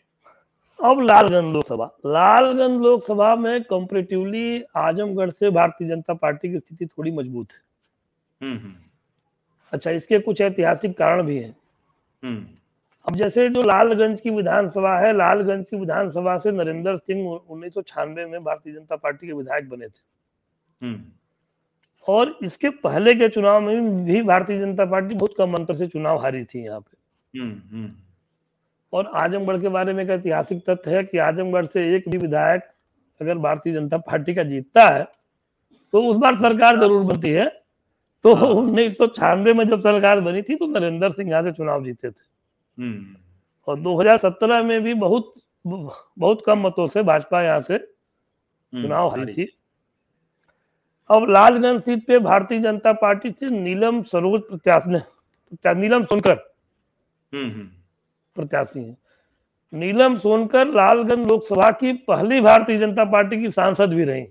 अब 0.83 0.99
लालगंज 0.99 1.53
लोकसभा। 1.53 1.85
लालगंज 2.05 2.81
लोकसभा 2.81 3.35
में 3.35 3.63
कंपेरेटिवली 3.63 4.63
आजमगढ़ 4.75 5.29
से 5.29 5.49
भारतीय 5.49 5.87
जनता 5.87 6.13
पार्टी 6.13 6.49
की 6.51 6.59
स्थिति 6.59 6.85
थोड़ी 6.85 7.11
मज़बूत 7.11 7.47
है। 7.51 7.59
अच्छा 9.73 9.91
इसके 9.91 10.19
कुछ 10.19 10.41
ऐतिहासिक 10.41 10.97
कारण 10.97 11.23
भी 11.23 11.37
हैं। 11.37 11.55
अब 13.07 13.15
जैसे 13.15 13.49
जो 13.49 13.61
लालगंज 13.61 14.21
की 14.21 14.29
विधानसभा 14.29 14.97
है 14.99 15.13
लालगंज 15.17 15.69
की 15.69 15.77
विधानसभा 15.77 16.37
से 16.37 16.51
नरेंद्र 16.51 16.97
सिंह 16.97 17.29
उन्नीस 17.49 17.73
सौ 17.73 17.81
छियानवे 17.81 18.25
में 18.25 18.43
भारतीय 18.43 18.73
जनता 18.73 18.95
पार्टी 18.95 19.27
के 19.27 19.33
विधायक 19.33 19.69
बने 19.69 19.87
थे। 19.87 20.01
हम्म। 20.81 21.01
और 22.07 22.37
इसके 22.43 22.69
पहले 22.69 23.13
के 23.13 23.29
चुनाव 23.29 23.61
में 23.61 24.05
भी 24.05 24.21
भारतीय 24.21 24.59
जनता 24.59 24.85
पार्टी 24.85 25.15
बहुत 25.15 25.33
कम 25.37 25.53
अंतर 25.53 25.75
से 25.75 25.87
चुनाव 25.87 26.17
हारी 26.17 26.43
थी 26.43 26.65
यहाँ 26.65 26.79
पे। 26.79 27.39
हम्म, 27.39 27.61
हम्म। 27.71 27.91
और 28.93 29.11
आजमगढ़ 29.15 29.61
के 29.61 29.69
बारे 29.69 29.93
में 29.93 30.03
एक 30.03 30.09
ऐतिहासिक 30.09 30.63
तथ्य 30.69 30.95
है 30.95 31.03
कि 31.03 31.17
आजमगढ़ 31.17 31.65
से 31.65 31.95
एक 31.95 32.09
भी 32.09 32.17
विधायक 32.17 32.61
अगर 33.21 33.37
भारतीय 33.37 33.73
जनता 33.73 33.97
पार्टी 33.97 34.33
का 34.33 34.43
जीतता 34.43 34.87
है 34.87 35.03
तो 35.93 36.01
उस 36.03 36.17
बार 36.17 36.35
सरकार 36.35 36.79
ज़रूर 36.79 37.03
बनती 37.03 37.29
है। 37.29 37.45
तो 38.25 38.33
हाँ। 38.33 38.47
उन्नीस 38.47 38.97
में 39.01 39.67
जब 39.67 39.79
सरकार 39.81 40.19
बनी 40.21 40.41
थी 40.41 40.55
तो 40.55 40.67
नरेंद्र 40.67 41.11
सिंह 41.11 41.29
यहाँ 41.29 41.43
से 41.43 41.51
चुनाव 41.51 41.83
जीते 41.85 42.09
थे। 42.09 42.23
हम्म। 42.77 43.15
और 43.67 43.79
2017 43.79 44.63
में 44.63 44.81
भी 44.83 44.93
बहुत 44.93 45.33
बहुत 45.65 46.43
कम 46.45 46.59
मतों 46.59 46.87
से 46.87 47.03
भाजपा 47.03 47.41
यहाँ 47.41 47.59
से 47.61 47.73
हम्म, 47.73 48.81
चुनाव 48.83 49.09
हारी 49.09 49.33
थी। 49.33 49.47
अब 51.09 51.29
लालगंज 51.29 51.81
सीट 51.81 52.05
पे 52.07 52.19
भारतीय 52.19 52.59
जनता 52.59 52.93
पार्टी 52.93 53.31
से 53.31 53.49
नीलम 53.49 54.01
सरोज 54.03 54.41
प्रत्याशी 54.41 54.89
ने 54.89 55.01
नीलम 55.75 56.05
सोनकर। 56.05 56.31
हम्म, 57.33 57.67
प्रत्याशी 58.35 58.79
है। 58.79 58.95
नीलम 59.73 60.15
सोनकर 60.15 60.67
लालगंज 60.67 61.27
लोकसभा 61.27 61.69
की 61.71 61.93
पहली 62.07 62.41
भारतीय 62.41 62.77
जनता 62.77 63.03
पार्टी 63.05 63.41
की 63.41 63.49
सांसद 63.49 63.89
भी 63.89 64.03
रही। 64.03 64.25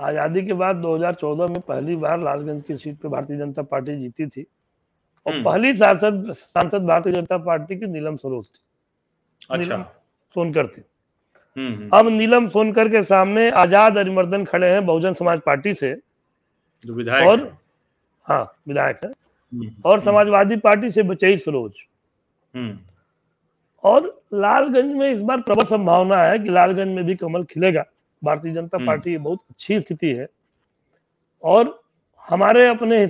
आज़ादी 0.00 0.42
के 0.46 0.52
बाद 0.52 0.76
2014 0.76 1.48
में 1.48 1.60
पहली 1.60 1.96
बार 1.96 2.20
लालगंज 2.20 2.62
की 2.62 2.76
सीट 2.76 2.98
पर 2.98 3.08
भारतीय 3.08 3.36
जनता 3.38 3.62
पार्टी 3.62 3.96
जीती 3.96 4.26
थी 4.26 4.46
और 5.26 5.32
हम्म। 5.32 5.44
पहली 5.44 5.72
सांसद 5.74 6.32
सांसद 6.32 6.82
भारतीय 6.82 7.12
जनता 7.12 7.38
पार्टी 7.38 7.76
की 7.76 7.86
नीलम 7.86 8.16
सरोज 8.16 8.46
थी। 8.46 8.60
अच्छा। 9.50 9.82
सोनकर 10.36 10.66
थी। 10.66 10.82
हम्म, 11.56 11.74
हम्म। 11.74 11.88
अब 11.92 12.08
नीलम 12.08 12.48
सोनकर 12.48 12.88
के 12.88 13.02
सामने 13.02 13.48
आज़ाद 13.50 13.98
अरिमर्दन 13.98 14.44
खड़े 14.44 14.68
हैं 14.68 14.84
बहुजन 14.86 15.14
समाज 15.14 15.40
पार्टी 15.40 15.74
से 15.74 15.96
विधायक 16.82 17.28
और 17.28 17.56
हाँ 18.26 18.44
विधायक 18.68 19.00
है। 19.04 19.10
और 19.84 20.00
समाजवादी 20.00 20.56
पार्टी 20.56 20.90
से 20.90 21.02
बचई 21.02 21.36
सरोज 21.36 21.72
और 23.84 24.24
लालगंज 24.34 24.94
में 24.96 25.10
इस 25.10 25.20
बार 25.20 25.40
प्रबल 25.40 25.64
संभावना 25.64 26.22
है 26.22 26.38
कि 26.38 26.48
लालगंज 26.48 26.94
में 26.96 27.04
भी 27.04 27.14
कमल 27.14 27.44
खिलेगा। 27.44 27.84
भारतीय 28.24 28.52
जनता 28.52 28.78
पार्टी 28.86 29.10
की 29.10 29.18
बहुत 29.18 29.40
अच्छी 29.50 29.80
स्थिति 29.80 30.06
है। 30.06 30.26
और 31.42 31.80
हमारे 32.24 32.66
अपने 32.68 33.02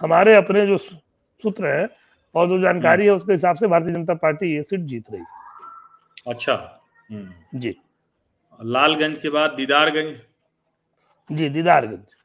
हमारे 0.00 0.34
अपने 0.34 0.66
जो 0.66 0.76
सूत्र 0.76 1.66
है 1.66 1.88
और 2.34 2.48
जो 2.48 2.58
जानकारी 2.60 3.04
है 3.04 3.10
उसके 3.10 3.32
हिसाब 3.32 3.56
से 3.56 3.66
भारतीय 3.66 3.94
जनता 3.94 4.14
पार्टी 4.14 4.54
ये 4.54 4.62
सीट 4.62 4.80
जीत 4.80 5.10
रही 5.12 5.22
अच्छा। 6.26 6.54
हम्म। 7.12 7.58
जी। 7.58 7.74
लालगंज 8.64 9.18
के 9.18 9.30
बाद 9.30 9.50
दीदारगंज? 9.50 10.16
जी 11.30 11.48
दीदारगंज। 11.48 12.15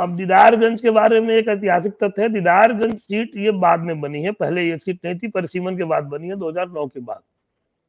अब 0.00 0.16
दीदारगंज 0.16 0.80
के 0.80 0.90
बारे 0.90 1.20
में 1.20 1.34
एक 1.34 1.48
ऐतिहासिक 1.48 1.92
तथ्य 1.92 2.22
है। 2.22 2.28
दीदारगंज 2.28 2.98
सीट 2.98 3.36
ये 3.36 3.50
बाद 3.50 3.80
में 3.80 4.00
बनी 4.00 4.22
है। 4.22 4.32
पहले 4.32 4.68
ये 4.68 4.78
सीट 4.78 4.98
नहीं 5.04 5.18
थी 5.18 5.28
परिसीमन 5.28 5.76
के 5.76 5.84
बाद 5.84 6.04
बनी 6.04 6.28
है 6.28 6.36
2009 6.36 6.86
के 6.86 7.00
बाद। 7.00 7.20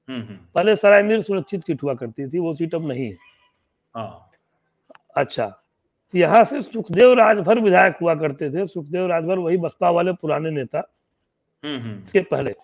हम्म, 0.10 0.22
हम्म। 0.22 0.38
पहले 0.56 0.76
सरायमीर 0.76 1.22
सुरक्षित 1.22 1.62
सीट 1.64 1.84
हुआ 1.84 1.94
करती 1.94 2.28
थी 2.28 2.40
वो 2.40 2.54
सीट 2.54 2.76
अब 2.76 2.88
नहीं 2.88 3.06
है। 3.06 3.18
हाँ। 3.96 4.30
अच्छा 5.16 5.58
यहाँ 6.16 6.44
से 6.44 6.62
सुखदेव 6.62 7.14
राजभर 7.14 7.60
विधायक 7.60 7.98
हुआ 8.02 8.16
करते 8.16 8.50
थे। 8.50 8.66
सुखदेव 8.66 9.08
राजभर 9.08 9.38
वही 9.38 9.58
बसपा 9.58 9.90
वाले 9.90 10.14
पुराने 10.14 10.52
नेता 10.52 10.92
हम्म, 11.66 11.80
हम्म। 11.80 12.04
इसके 12.04 12.20
पहले। 12.20 12.56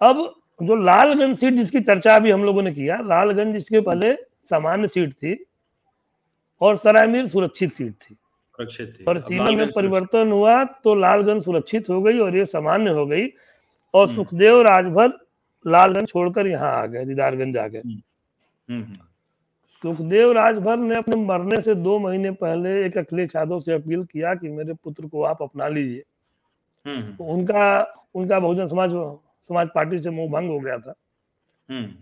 अब 0.00 0.34
जो 0.62 0.74
लालगंज 0.74 1.38
सीट 1.38 1.54
जिसकी 1.54 1.80
चर्चा 1.80 2.16
अभी 2.16 2.30
हम 2.30 2.44
लोगों 2.44 2.62
ने 2.62 2.72
किया 2.72 2.96
लालगंज 2.96 3.56
इसके 3.56 3.80
पहले 3.80 4.14
सामान्य 4.50 4.88
सीट 4.88 5.12
थी। 5.12 5.46
और 6.60 6.76
सरायमीर 6.76 7.26
सुरक्षित 7.26 7.72
सीट 7.72 7.94
थी। 8.02 8.16
और 9.08 9.20
सीमा 9.20 9.50
में 9.50 9.70
परिवर्तन 9.70 10.32
हुआ 10.32 10.62
तो 10.64 10.94
लालगंज 10.94 11.44
सुरक्षित 11.44 11.88
हो 11.90 12.00
गई 12.02 12.18
और 12.18 12.36
ये 12.36 12.44
सामान्य 12.46 12.90
हो 12.90 13.06
गई 13.06 13.26
और 13.94 14.06
हम्म। 14.06 14.16
सुखदेव 14.16 14.60
राजभर 14.62 15.12
लालगंज 15.64 16.08
छोड़कर 16.08 16.46
यहाँ 16.46 16.72
आ 16.72 16.86
गए 16.86 17.04
दीदारगंज 17.04 17.56
आ 17.56 17.66
गए। 17.66 17.82
सुखदेव 19.82 20.32
राजभर 20.32 20.76
ने 20.76 20.96
अपने 20.96 21.16
मरने 21.16 21.60
से 21.60 21.74
दो 21.74 21.98
महीने 21.98 22.30
पहले 22.32 22.84
एक 22.86 22.98
अखिलेश 22.98 23.34
यादव 23.36 23.60
से 23.60 23.72
अपील 23.72 24.04
किया 24.04 24.34
कि 24.34 24.48
मेरे 24.48 24.74
पुत्र 24.74 25.06
को 25.06 25.22
आप 25.22 25.42
अपना 25.42 25.68
लीजिए। 25.68 26.02
हम्म, 26.86 26.98
हम्म। 26.98 27.16
तो 27.16 27.24
उनका 27.24 27.82
उनका 28.14 28.38
बहुजन 28.38 28.68
समाज 28.68 28.90
समाज 28.92 29.68
पार्टी 29.74 29.98
से 29.98 30.10
मुँह 30.10 30.30
भंग 30.32 30.50
हो 30.50 30.58
गया 30.60 30.78
था। 30.78 30.94
हम्म। 31.68 31.94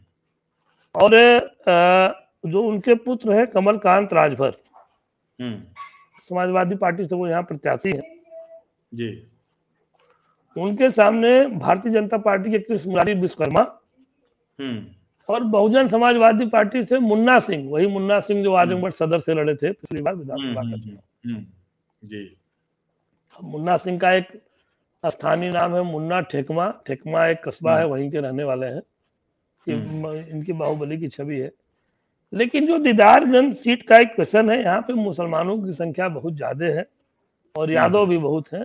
और 0.95 1.15
जो 2.47 2.63
उनके 2.63 2.95
पुत्र 2.95 3.33
है 3.33 3.47
कमलकांत 3.47 4.13
राजभर। 4.13 4.53
समाजवादी 6.29 6.75
पार्टी 6.75 7.05
से 7.05 7.17
वो 7.17 7.29
यहाँ 7.29 7.43
प्रत्याशी 7.43 7.91
है। 7.91 8.03
जी। 8.95 9.27
उनके 10.57 10.91
सामने 10.91 11.47
भारतीय 11.47 11.93
जनता 11.93 12.19
पार्टी 12.19 12.51
के 12.51 12.59
कृष्ण 12.59 12.91
मुरारी 12.91 13.15
विश्वकर्मा 13.15 13.63
और 15.29 15.45
बहुजन 15.45 15.89
समाजवादी 15.89 16.47
पार्टी 16.47 16.83
से 16.83 16.99
मुन्ना 16.99 17.39
सिंह। 17.39 17.71
वही 17.71 17.87
मुन्ना 17.87 18.21
सिंह 18.21 18.43
जो 18.45 18.53
आजमगढ़ 18.53 18.91
सदर 18.91 19.21
से 19.21 19.35
लड़े 19.35 19.55
थे 19.55 19.73
पिछली 19.73 20.03
बार 20.03 20.15
विधानसभा 20.15 20.55
का 20.55 20.61
हम्म, 20.61 20.81
चुनाव। 20.81 21.31
हम्म, 21.31 21.47
जी। 22.05 22.37
मुन्ना 23.45 23.77
सिंह 23.77 23.99
का 23.99 24.13
एक 24.13 24.43
स्थानीय 25.05 25.51
नाम 25.51 25.75
है 25.75 25.83
मुन्ना 25.83 26.21
ठेकमा। 26.21 26.75
ठेकमा 26.87 27.27
एक 27.27 27.49
कस्बा 27.49 27.77
है 27.77 27.83
हम्म। 27.83 27.93
वहीं 27.93 28.11
के 28.11 28.19
रहने 28.19 28.45
वाले 28.45 28.67
हैं। 28.67 28.83
इनकी 29.69 30.53
बाहुबली 30.53 30.99
की 30.99 31.09
छवि 31.09 31.39
है। 31.41 31.53
लेकिन 32.33 32.67
जो 32.67 32.79
दीदारगंज 32.79 33.55
सीट 33.57 33.83
का 33.89 33.97
एक 33.97 34.15
क्वेश्चन 34.15 34.51
है 34.51 34.63
यहाँ 34.63 34.81
पे 34.81 34.93
मुसलमानों 34.95 35.59
की 35.63 35.73
संख्या 35.73 36.09
बहुत 36.09 36.35
ज़्यादा 36.35 36.67
है 36.79 36.87
और 37.55 37.71
यादव 37.71 38.07
भी 38.07 38.19
बहुत 38.19 38.53
है। 38.53 38.63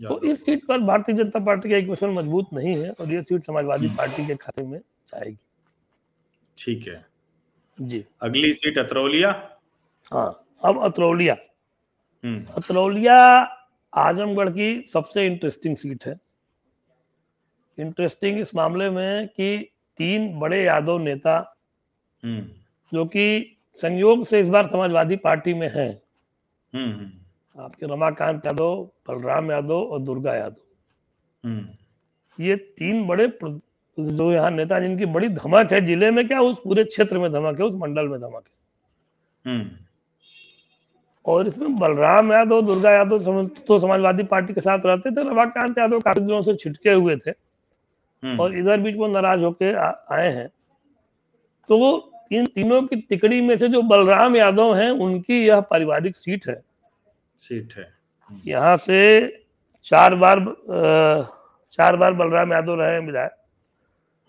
तो 0.00 0.20
इस 0.22 0.44
सीट 0.44 0.64
पर 0.64 0.80
भारतीय 0.80 1.14
जनता 1.14 1.40
पार्टी 1.44 1.70
का 1.70 1.76
एक 1.76 1.84
क्वेश्चन 1.86 2.10
मज़बूत 2.10 2.52
नहीं 2.54 2.74
है 2.76 2.90
और 2.90 3.12
ये 3.12 3.22
सीट 3.22 3.46
समाजवादी 3.46 3.88
पार्टी 3.98 4.26
के 4.26 4.34
खाते 4.34 4.62
में 4.62 4.78
जाएगी। 4.78 5.36
ठीक 6.58 6.86
है। 6.88 7.04
जी। 7.78 8.04
अगली 8.22 8.52
सीट 8.52 8.78
अतरौलिया। 8.78 9.30
हाँ 10.12 10.46
अब 10.62 10.82
अतरौलिया। 10.84 11.36
हम्म। 12.24 12.44
अतरौलिया 12.56 13.16
आजमगढ़ 13.92 14.48
की 14.50 14.82
सबसे 14.82 15.26
इंटरेस्टिंग 15.26 15.76
सीट 15.76 16.04
है। 16.06 16.18
इंटरेस्टिंग 17.78 18.38
इस 18.40 18.54
मामले 18.54 18.88
में 18.90 19.28
कि 19.28 19.56
तीन 19.98 20.38
बड़े 20.40 20.62
यादव 20.64 20.98
नेता 20.98 21.36
हम्म। 22.22 22.42
जो 22.94 23.04
कि 23.04 23.56
संयोग 23.74 24.24
से 24.24 24.40
इस 24.40 24.48
बार 24.48 24.66
समाजवादी 24.66 25.16
पार्टी 25.16 25.54
में 25.54 25.68
हैं। 25.68 26.02
हम्म, 26.74 26.92
हम्म। 26.92 27.62
आपके 27.62 27.86
रमाकांत 27.86 28.46
यादव 28.46 28.88
बलराम 29.08 29.50
यादव 29.52 29.82
और 29.82 30.00
दुर्गा 30.00 30.34
यादव। 30.34 31.66
ये 32.38 32.56
तीन 32.56 33.06
बड़े 33.06 33.26
जो 33.98 34.32
यहाँ 34.32 34.50
नेता 34.50 34.80
जिनकी 34.80 35.06
बड़ी 35.06 35.28
धमक 35.28 35.72
है 35.72 35.86
ज़िले 35.86 36.10
में 36.10 36.28
क्या 36.28 36.40
उस 36.40 36.60
पूरे 36.64 36.84
क्षेत्र 36.84 37.18
में 37.18 37.32
धमक 37.32 37.60
है 37.60 37.66
उस 37.66 37.74
मंडल 37.74 38.08
में 38.08 38.20
धमक 38.20 38.44
है? 39.46 39.70
और 41.26 41.46
इसमें 41.46 41.76
बलराम 41.76 42.32
यादव 42.32 42.62
दुर्गा 42.62 42.90
यादव 42.90 43.46
तो 43.46 43.78
समाजवादी 43.78 44.22
पार्टी 44.22 44.54
के 44.54 44.60
साथ 44.60 44.78
रहते 44.86 45.10
थे 45.10 45.28
रमाकांत 45.30 45.78
यादव 45.78 46.00
काफ़ी 46.00 46.20
दिनों 46.20 46.42
से 46.42 46.54
छिटके 46.54 46.90
हुए 46.90 47.16
थे। 47.16 47.30
हम्म। 48.22 48.40
और 48.40 48.56
इधर 48.58 48.80
बीच 48.80 48.96
वो 48.96 49.06
नाराज़ 49.06 49.40
होके 49.40 49.72
आए 50.14 50.32
हैं। 50.32 50.48
तो 51.68 51.78
वो 51.78 52.09
इन 52.32 52.46
तीनों 52.46 52.82
की 52.82 52.96
तिकड़ी 52.96 53.40
में 53.40 53.58
से 53.58 53.68
जो 53.68 53.82
बलराम 53.82 54.36
यादव 54.36 54.74
हैं 54.74 54.90
उनकी 54.90 55.46
यह 55.46 55.60
पारिवारिक 55.60 56.16
सीट 56.16 56.48
है। 56.48 56.62
सीट 57.36 57.74
है। 57.76 57.92
हम्म। 58.28 58.40
यहाँ 58.46 58.76
से 58.76 59.28
चार 59.84 60.14
बार 60.14 60.36
चार 61.72 61.96
बार 61.96 62.12
बलराम 62.12 62.52
यादव 62.52 62.80
रहे 62.80 62.98
विधायक। 62.98 63.30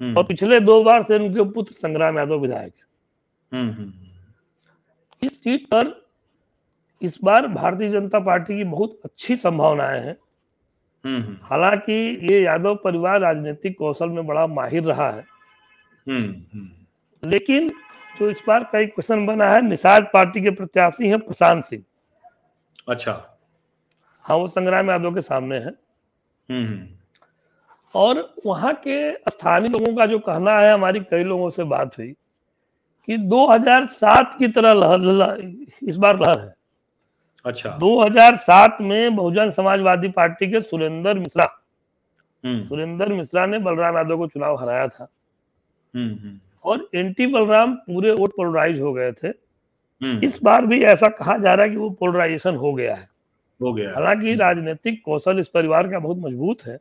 हम्म। 0.01 0.17
और 0.17 0.23
पिछले 0.23 0.59
दो 0.59 0.83
बार 0.83 1.03
से 1.03 1.15
उनके 1.15 1.51
पुत्र 1.51 1.73
संग्राम 1.73 2.17
यादव 2.17 2.39
विधायक 2.39 2.73
इस 5.23 5.43
सीट 5.43 5.65
पर 5.65 6.05
इस 7.01 7.19
बार 7.23 7.47
भारतीय 7.47 7.89
जनता 7.89 8.19
पार्टी 8.19 8.57
की 8.57 8.63
बहुत 8.63 8.99
अच्छी 9.05 9.35
संभावनाएँ 9.35 10.01
हैं। 10.01 10.17
हम्म, 11.05 11.21
हम्म। 11.21 11.37
हालाँकि 11.41 12.27
ये 12.31 12.41
यादव 12.41 12.75
परिवार 12.75 13.19
राजनीतिक 13.19 13.77
कौशल 13.77 14.09
में 14.09 14.27
बड़ा 14.27 14.47
माहिर 14.47 14.83
रहा 14.83 15.11
है। 15.11 15.25
हम्म, 16.09 16.69
लेकिन 17.29 17.71
जो 18.21 18.29
इस 18.29 18.43
बार 18.47 18.69
कई 18.71 18.85
क्वेश्चन 18.85 19.25
बना 19.25 19.45
है। 19.45 19.61
निषाद 19.61 20.07
पार्टी 20.13 20.41
के 20.41 20.49
प्रत्याशी 20.49 21.09
हैं 21.09 21.19
प्रशांत 21.19 21.63
सिंह। 21.63 21.83
अच्छा। 22.89 23.37
हाँ 24.23 24.37
वो 24.37 24.47
संग्राम 24.47 24.91
यादव 24.91 25.13
के 25.13 25.21
सामने 25.21 25.57
है। 25.57 25.71
और 27.95 28.35
वहाँ 28.45 28.73
के 28.73 29.13
स्थानीय 29.13 29.67
लोगों 29.67 29.95
का 29.95 30.05
जो 30.05 30.19
कहना 30.19 30.59
है 30.59 30.73
हमारी 30.73 30.99
कई 30.99 31.23
लोगों 31.23 31.49
से 31.49 31.63
बात 31.63 31.97
हुई 31.97 32.15
कि 33.05 33.17
2007 33.17 34.35
की 34.39 34.47
तरह 34.47 34.73
लहर 34.73 35.37
इस 35.83 35.97
बार 35.97 36.19
लहर 36.19 36.39
है। 36.39 36.55
अच्छा। 37.45 37.69
2007 37.69 38.77
में 38.81 39.15
बहुजन 39.15 39.51
समाजवादी 39.51 40.09
पार्टी 40.09 40.51
के 40.51 40.61
सुरेंद्र 40.61 41.13
मिश्रा 41.13 41.59
हम्म। 42.45 42.65
सुरेंद्र 42.65 43.13
मिश्रा 43.13 43.45
ने 43.45 43.59
बलराम 43.59 43.97
यादव 43.97 44.17
को 44.17 44.27
चुनाव 44.27 44.55
हराया 44.55 44.87
था। 44.87 45.07
हम्म, 45.95 46.15
हम्म। 46.15 46.39
और 46.65 46.89
एंटी 46.95 47.27
बलराम 47.27 47.73
पूरे 47.77 48.11
वोट 48.11 48.31
पोलराइज 48.31 48.79
हो 48.79 48.93
गए 48.93 49.11
थे। 49.13 49.29
इस 50.25 50.39
बार 50.43 50.65
भी 50.65 50.81
ऐसा 50.83 51.07
कहा 51.09 51.37
जा 51.37 51.53
रहा 51.53 51.65
है 51.65 51.71
कि 51.71 51.77
वो 51.77 51.89
पोलराइजेशन 51.89 52.55
हो 52.55 52.73
गया 52.73 52.95
है। 52.95 53.09
हो 53.61 53.73
गया 53.73 53.93
हालाँकि 53.93 54.35
राजनीतिक 54.35 55.01
कौशल 55.05 55.39
इस 55.39 55.47
परिवार 55.47 55.87
का 55.87 55.99
बहुत 55.99 56.17
मज़बूत 56.17 56.61
है। 56.61 56.77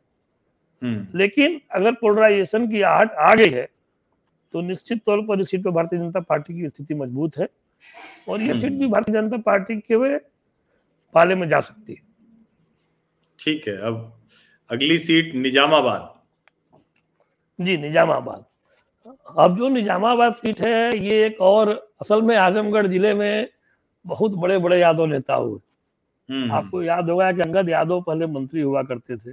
लेकिन 1.15 1.59
अगर 1.71 1.91
पोलराइजेशन 1.93 2.67
की 2.67 2.81
आहट 2.83 3.11
आ 3.11 3.33
गई 3.35 3.51
है 3.51 3.67
तो 4.53 4.61
निश्चित 4.61 5.03
तौर 5.05 5.21
पर 5.25 5.41
इस 5.41 5.49
सीट 5.51 5.63
पर 5.63 5.69
भारतीय 5.69 5.99
जनता 5.99 6.19
पार्टी 6.19 6.53
की 6.53 6.69
स्थिति 6.69 6.93
मज़बूत 6.93 7.37
है। 7.37 7.47
और 8.27 8.41
ये 8.41 8.59
सीट 8.59 8.71
भी 8.71 8.87
भारतीय 8.87 9.13
जनता 9.13 9.37
पार्टी 9.37 9.79
के 9.79 9.95
वे 9.95 10.17
पाले 11.15 11.35
में 11.35 11.47
जा 11.47 11.59
सकती 11.61 11.93
है। 11.93 12.01
ठीक 13.39 13.67
है 13.67 13.77
अब 13.77 14.11
अगली 14.69 14.97
सीट 14.97 15.33
निजामाबाद। 15.35 16.09
जी 17.59 17.77
निजामाबाद। 17.77 18.45
अब 19.05 19.57
जो 19.57 19.67
निजामाबाद 19.69 20.33
सीट 20.33 20.65
है 20.65 20.97
ये 20.97 21.25
एक 21.25 21.39
और 21.41 21.69
असल 22.01 22.21
में 22.21 22.35
आजमगढ़ 22.37 22.87
ज़िले 22.87 23.13
में 23.13 23.47
बहुत 24.05 24.35
बड़े 24.35 24.57
बड़े 24.57 24.79
यादव 24.79 25.05
नेता 25.05 25.35
हुए 25.35 25.59
हम्म। 26.29 26.51
आपको 26.51 26.81
याद 26.83 27.09
होगा 27.09 27.31
कि 27.31 27.41
अंगद 27.41 27.69
यादव 27.69 28.01
पहले 28.01 28.25
मंत्री 28.25 28.61
हुआ 28.61 28.83
करते 28.83 29.15
थे 29.15 29.29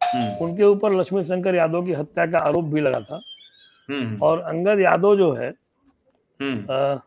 हम्म। 0.00 0.44
उनके 0.44 0.64
ऊपर 0.64 0.92
लक्ष्मी 0.92 1.22
शंकर 1.24 1.54
यादव 1.54 1.84
की 1.86 1.92
हत्या 1.92 2.26
का 2.26 2.38
आरोप 2.38 2.64
भी 2.64 2.80
लगा 2.80 3.00
था 3.00 3.20
हम्म। 3.88 4.22
और 4.22 4.40
अंगद 4.42 4.80
यादव 4.80 5.16
जो 5.16 5.32
है 5.32 5.48
आ, 6.70 6.98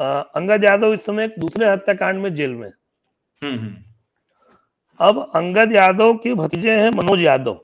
आ, 0.00 0.10
अंगद 0.10 0.64
यादव 0.64 0.92
इस 0.92 1.04
समय 1.04 1.24
एक 1.24 1.34
दूसरे 1.38 1.70
हत्याकांड 1.70 2.22
में 2.22 2.34
जेल 2.34 2.54
में। 2.54 2.70
अब 5.00 5.18
अंगद 5.34 5.72
यादव 5.72 6.16
के 6.16 6.34
भतीजे 6.34 6.72
हैं 6.72 6.90
मनोज 6.90 7.22
यादव 7.22 7.60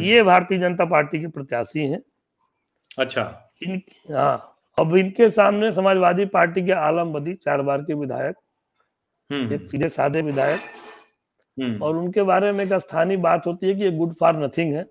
ये 0.00 0.22
भारतीय 0.22 0.58
जनता 0.58 0.84
पार्टी 0.84 1.20
के 1.20 1.26
प्रत्याशी 1.28 1.86
हैं 1.86 2.00
अच्छा। 2.98 3.50
इन 3.62 3.82
हाँ 4.12 4.56
अब 4.78 4.96
इनके 4.96 5.28
सामने 5.30 5.72
समाजवादी 5.72 6.24
पार्टी 6.26 6.66
के 6.66 6.72
आलम 6.72 7.12
बदी 7.12 7.34
चार 7.34 7.62
बार 7.62 7.82
के 7.82 7.94
विधायक 7.94 8.36
एक 9.52 9.70
सीधे 9.70 9.88
साधे 9.88 10.22
विधायक। 10.22 10.60
और 11.82 11.96
उनके 11.96 12.22
बारे 12.22 12.52
में 12.52 12.64
एक 12.64 12.72
स्थानीय 12.72 13.16
बात 13.16 13.46
होती 13.46 13.66
है 13.66 13.74
कि 13.74 13.82
ये 13.82 13.90
गुड 13.90 14.14
फॉर 14.14 14.32
नथिंग 14.36 14.74
है। 14.74 14.86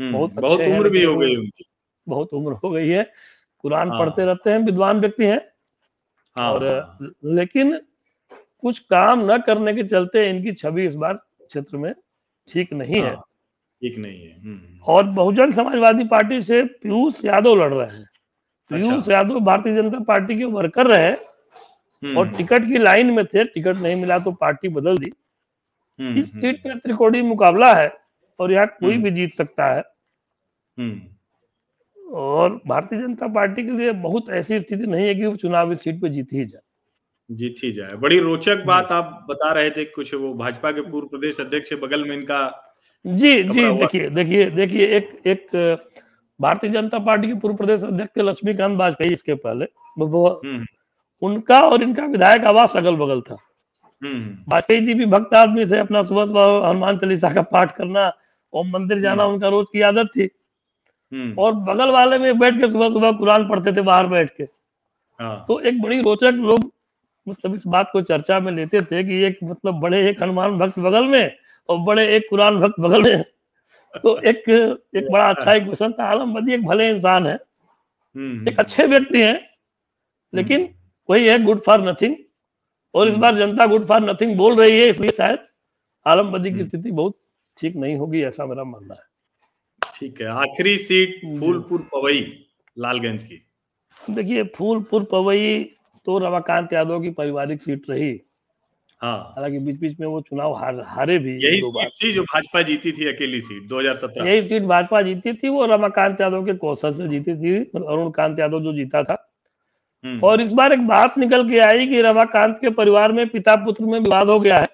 बहुत 0.00 0.34
बहुत 0.34 0.60
उम्र 0.60 0.88
भी 0.88 1.04
हो 1.04 1.16
गई 1.16 1.36
उनकी। 1.36 1.64
बहुत 2.08 2.32
उम्र 2.32 2.52
हो 2.52 2.70
गई 2.70 2.88
है। 2.88 3.12
कुरान 3.58 3.88
हाँ। 3.88 3.98
पढ़ते 3.98 4.24
रहते 4.24 4.50
हैं 4.50 4.58
विद्वान 4.58 5.00
व्यक्ति 5.00 5.24
हैं। 5.24 5.40
हाँ, 6.38 6.52
और। 6.52 6.98
लेकिन 7.24 7.80
कुछ 8.60 8.78
काम 8.78 9.32
न 9.32 9.38
करने 9.38 9.74
के 9.74 9.84
चलते 9.84 10.30
इनकी 10.30 10.52
छवि 10.52 10.86
इस 10.86 10.94
बार 10.94 11.14
क्षेत्र 11.14 11.76
में 11.76 11.94
ठीक 12.48 12.72
नहीं 12.72 13.02
है। 13.02 13.08
हाँ, 13.08 13.22
ठीक 13.82 13.98
नहीं 13.98 14.22
है। 14.22 14.40
हम्म। 14.40 14.80
और 14.84 15.04
बहुजन 15.04 15.50
समाजवादी 15.50 16.04
पार्टी 16.04 16.40
से 16.40 16.62
पीयूष 16.62 17.24
यादव 17.24 17.54
लड़ 17.54 17.74
रहे 17.74 17.96
हैं। 17.96 18.08
पीयूष 18.70 18.98
अच्छा। 18.98 19.12
यादव 19.12 19.40
भारतीय 19.40 19.74
जनता 19.74 19.98
पार्टी 19.98 20.38
के 20.38 20.44
वर्कर 20.44 20.86
रहे 20.86 21.12
और 21.12 22.26
हम्म। 22.26 22.36
टिकट 22.36 22.58
की 22.58 22.78
लाइन 22.78 23.10
में 23.10 23.26
थे 23.26 23.44
टिकट 23.44 23.76
नहीं 23.76 23.96
मिला 23.96 24.18
तो 24.18 24.32
पार्टी 24.32 24.68
बदल 24.68 24.98
दी। 24.98 25.12
हम्म, 25.98 26.18
इस 26.18 26.32
सीट 26.32 26.58
पे 26.58 26.78
त्रिकोणी 26.78 27.22
मुकाबला 27.22 27.74
है 27.74 27.92
और 28.38 28.52
यहाँ 28.52 28.66
कोई 28.66 28.96
भी 28.96 29.10
जीत 29.10 29.32
सकता 29.32 29.66
है। 29.66 29.82
और 32.10 32.60
भारतीय 32.66 32.98
जनता 32.98 33.28
पार्टी 33.28 33.62
के 33.62 33.70
लिए 33.70 33.92
बहुत 33.92 34.30
ऐसी 34.30 34.60
स्थिति 34.60 34.86
नहीं 34.86 35.06
है 35.06 35.14
कि 35.14 35.26
वो 35.26 35.36
चुनाव 35.36 35.72
इस 35.72 35.82
सीट 35.82 36.00
पे 36.02 36.08
जीत 36.08 36.28
ही 36.32 36.44
जाए। 36.44 36.62
जीत 37.30 37.56
ही 37.64 37.72
जाए। 37.72 37.96
बड़ी 37.96 38.18
रोचक 38.18 38.64
बात 38.64 38.92
आप 38.92 39.26
बता 39.30 39.52
रहे 39.52 39.70
थे 39.70 39.84
कुछ 39.84 40.14
वो 40.14 40.34
भाजपा 40.34 40.72
के 40.72 40.80
पूर्व 40.80 41.08
प्रदेश 41.08 41.40
अध्यक्ष 41.40 41.72
बगल 41.72 42.04
में 42.04 42.16
इनका 42.16 42.67
जी 43.04 43.42
जी 43.44 43.68
देखिए 43.72 44.08
देखिए 44.10 44.50
देखिए 44.50 44.86
एक 44.96 45.10
एक 45.26 45.56
भारतीय 46.40 46.70
जनता 46.70 46.98
पार्टी 47.00 47.28
के 47.28 47.34
पूर्व 47.34 47.56
प्रदेश 47.56 47.82
अध्यक्ष 47.84 48.20
लक्ष्मीकांत 48.20 48.76
वाजपेयी 48.78 49.12
इसके 49.12 49.34
पहले 49.36 49.66
वो 49.96 50.26
हम्म। 50.44 50.64
उनका 51.22 51.60
और 51.60 51.82
इनका 51.82 52.04
विधायक 52.06 52.44
आवास 52.44 52.76
अगल 52.76 52.96
बगल 52.96 53.20
था 53.20 53.36
हम्म। 54.02 54.52
वाजपेयी 54.52 54.84
जी 54.86 54.94
भी 54.94 55.06
भक्त 55.06 55.34
आदमी 55.34 55.66
थे 55.66 55.78
अपना 55.78 56.02
सुबह 56.02 56.26
सुबह 56.26 56.68
हनुमान 56.68 56.98
चालीसा 56.98 57.32
का 57.34 57.42
पाठ 57.48 57.76
करना 57.76 58.10
और 58.52 58.66
मंदिर 58.66 59.00
जाना 59.00 59.22
हम्म। 59.22 59.34
उनका 59.34 59.48
रोज 59.48 59.66
की 59.72 59.80
आदत 59.82 60.10
थी 60.16 60.28
और 61.38 61.52
बगल 61.64 61.90
वाले 61.90 62.18
में 62.18 62.38
बैठ 62.38 62.60
के 62.60 62.70
सुबह 62.70 62.88
सुबह 62.88 63.12
कुरान 63.12 63.48
पढ़ते 63.48 63.72
थे 63.72 63.82
बाहर 63.82 64.06
बैठ 64.06 64.30
के 64.36 64.44
हाँ। 65.20 65.44
तो 65.48 65.60
एक 65.60 65.80
बड़ी 65.82 66.00
रोचक 66.00 66.40
लोग 66.42 66.70
मतलब 67.28 67.54
इस 67.54 67.66
बात 67.66 67.90
को 67.92 68.02
चर्चा 68.02 68.38
में 68.40 68.52
लेते 68.52 68.80
थे 68.82 69.02
कि 69.04 69.22
एक 69.24 69.38
मतलब 69.44 69.80
बड़े 69.80 70.08
एक 70.10 70.22
हनुमान 70.22 70.58
भक्त 70.58 70.78
बगल 70.78 71.04
में 71.06 71.36
और 71.68 71.78
बड़े 71.84 72.06
एक 72.16 72.26
कुरान 72.30 72.60
भक्त 72.60 72.80
बगल 72.80 73.02
में। 73.04 73.22
तो 73.94 74.16
एक 74.20 74.48
एक 74.48 75.10
बड़ा 75.10 75.24
अच्छा 75.24 75.52
एक 75.52 75.64
क्वेश्चन 75.64 75.92
था 75.92 76.04
आलम 76.06 76.32
बदी 76.34 76.54
एक 76.54 76.64
भले 76.66 76.88
इंसान 76.90 77.26
है। 77.26 77.34
हम्म, 77.34 78.48
एक 78.48 78.58
अच्छे 78.60 78.86
व्यक्ति 78.86 79.22
हैं 79.22 79.40
लेकिन 80.32 80.60
हम्म। 80.60 80.74
वही 81.08 81.28
है 81.28 81.38
गुड 81.44 81.60
फॉर 81.62 81.88
नथिंग 81.88 82.14
और 82.94 83.08
इस 83.08 83.12
हम्म। 83.12 83.22
बार 83.22 83.36
जनता 83.36 83.66
गुड 83.66 83.86
फॉर 83.86 84.00
नथिंग 84.02 84.36
बोल 84.36 84.60
रही 84.60 84.80
है 84.80 84.88
इसलिए 84.90 85.10
शायद 85.16 85.38
आलम 86.06 86.30
बदी 86.32 86.52
की 86.52 86.64
स्थिति 86.64 86.90
बहुत 86.90 87.16
ठीक 87.58 87.76
नहीं 87.76 87.96
होगी 87.96 88.22
ऐसा 88.22 88.46
मेरा 88.46 88.64
मानना 88.64 88.94
है। 88.94 89.06
ठीक 89.94 90.20
है 90.20 90.26
आखिरी 90.40 90.76
सीट 90.78 91.20
फूलपुर 91.38 91.88
पवई 91.92 92.20
लालगंज 92.76 93.22
की। 93.22 93.42
देखिए 94.10 94.42
फूलपुर 94.56 95.04
पवई 95.04 95.70
तो 96.08 96.18
रमाकांत 96.18 96.72
यादव 96.72 97.00
की 97.00 97.10
पारिवारिक 97.10 97.62
सीट 97.62 97.82
रही। 97.90 98.20
हाँ। 99.00 99.32
हालाँकि 99.36 99.58
बीच 99.58 99.80
बीच 99.80 100.00
में 100.00 100.06
वो 100.06 100.20
चुनाव 100.20 100.52
हार 100.52 100.84
हारे 100.86 101.18
भी 101.18 101.46
यही 101.46 101.60
सीट 101.60 101.88
थी 101.88 102.12
जो 102.12 102.22
भाजपा 102.22 102.62
जीती 102.62 102.92
थी 102.92 103.08
अकेली 103.08 103.40
सीट 103.40 103.68
2017 103.68 104.26
यही 104.26 104.42
सीट 104.42 104.62
भाजपा 104.62 105.02
जीती 105.02 105.32
थी 105.32 105.48
वो 105.48 105.66
रमाकांत 105.66 106.20
यादव 106.20 106.46
के 106.46 106.54
कौशल 106.54 106.92
से 106.92 107.08
जीती 107.08 107.34
थी 107.34 107.64
अरुण 107.64 108.10
कांत 108.10 108.38
यादव 108.38 108.60
जो 108.60 108.72
जीता 108.72 109.02
था। 109.02 109.32
हम्म। 110.04 110.20
और 110.20 110.40
इस 110.40 110.52
बार 110.52 110.72
एक 110.72 110.86
बात 110.86 111.18
निकल 111.18 111.50
के 111.50 111.58
आई 111.58 111.86
कि 111.86 112.02
रमाकांत 112.02 112.58
के 112.60 112.70
परिवार 112.70 113.12
में 113.12 113.28
पिता 113.28 113.56
पुत्र 113.56 113.84
में 113.84 114.00
विवाद 114.00 114.28
हो 114.28 114.40
गया 114.40 114.56
है। 114.56 114.66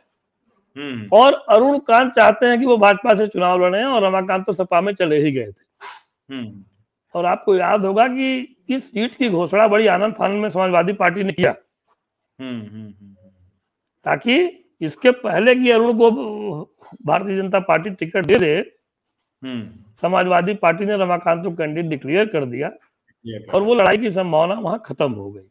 हम्म। 0.77 1.09
और 1.13 1.33
अरुण 1.33 1.79
कांत 1.79 2.13
चाहते 2.13 2.47
हैं 2.47 2.61
कि 2.61 2.67
वो 2.67 2.77
भाजपा 2.77 3.15
से 3.15 3.27
चुनाव 3.27 3.67
लड़े 3.67 3.85
और 3.85 4.03
रमाकांत 4.05 4.47
तो 4.47 4.53
सपा 4.53 4.81
में 4.81 4.95
चले 4.95 5.25
ही 5.25 5.33
गए 5.33 5.51
थे। 5.51 5.65
हम्म। 6.35 6.65
और 7.15 7.27
आपको 7.27 7.55
याद 7.57 7.85
होगा 7.85 8.07
कि 8.09 8.57
इस 8.69 8.91
सीट 8.91 9.15
की 9.15 9.29
घोषणा 9.31 9.67
बड़ी 9.69 9.87
आनंद 9.87 10.15
फानंद 10.15 10.43
में 10.43 10.49
समाजवादी 10.51 10.93
पार्टी 10.95 11.25
ने 11.25 11.33
किया 11.33 11.51
हम्म, 12.39 12.61
हम्म, 12.61 12.83
हम्म, 12.83 13.15
ताकि 14.07 14.37
इसके 14.81 15.11
पहले 15.11 15.55
की 15.55 15.71
अरुण 15.71 15.99
को 15.99 16.11
भारतीय 17.07 17.37
जनता 17.37 17.61
पार्टी 17.63 17.91
टिकट 17.93 18.27
दे 18.27 18.39
दे। 18.39 18.63
समाजवादी 20.03 20.55
पार्टी 20.57 20.85
ने 20.85 20.97
रमाकांत 20.97 21.43
को 21.45 21.51
कैंडिडेट 21.53 21.91
डिक्लेयर 21.91 22.27
कर 22.27 22.45
दिया 22.47 22.71
और 23.55 23.63
वो 23.63 23.75
लड़ाई 23.75 23.97
की 23.97 24.11
संभावना 24.11 24.55
वहाँ 24.57 24.83
खत्म 24.87 25.13
हो 25.13 25.31
गई 25.31 25.43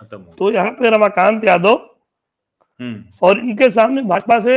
खत्म 0.00 0.18
तो 0.38 0.50
यहाँ 0.52 0.70
पे 0.72 0.90
रमाकांत 0.90 1.44
यादव। 1.44 1.74
और 3.22 3.38
इनके 3.40 3.70
सामने 3.70 4.02
भाजपा 4.04 4.38
से 4.40 4.56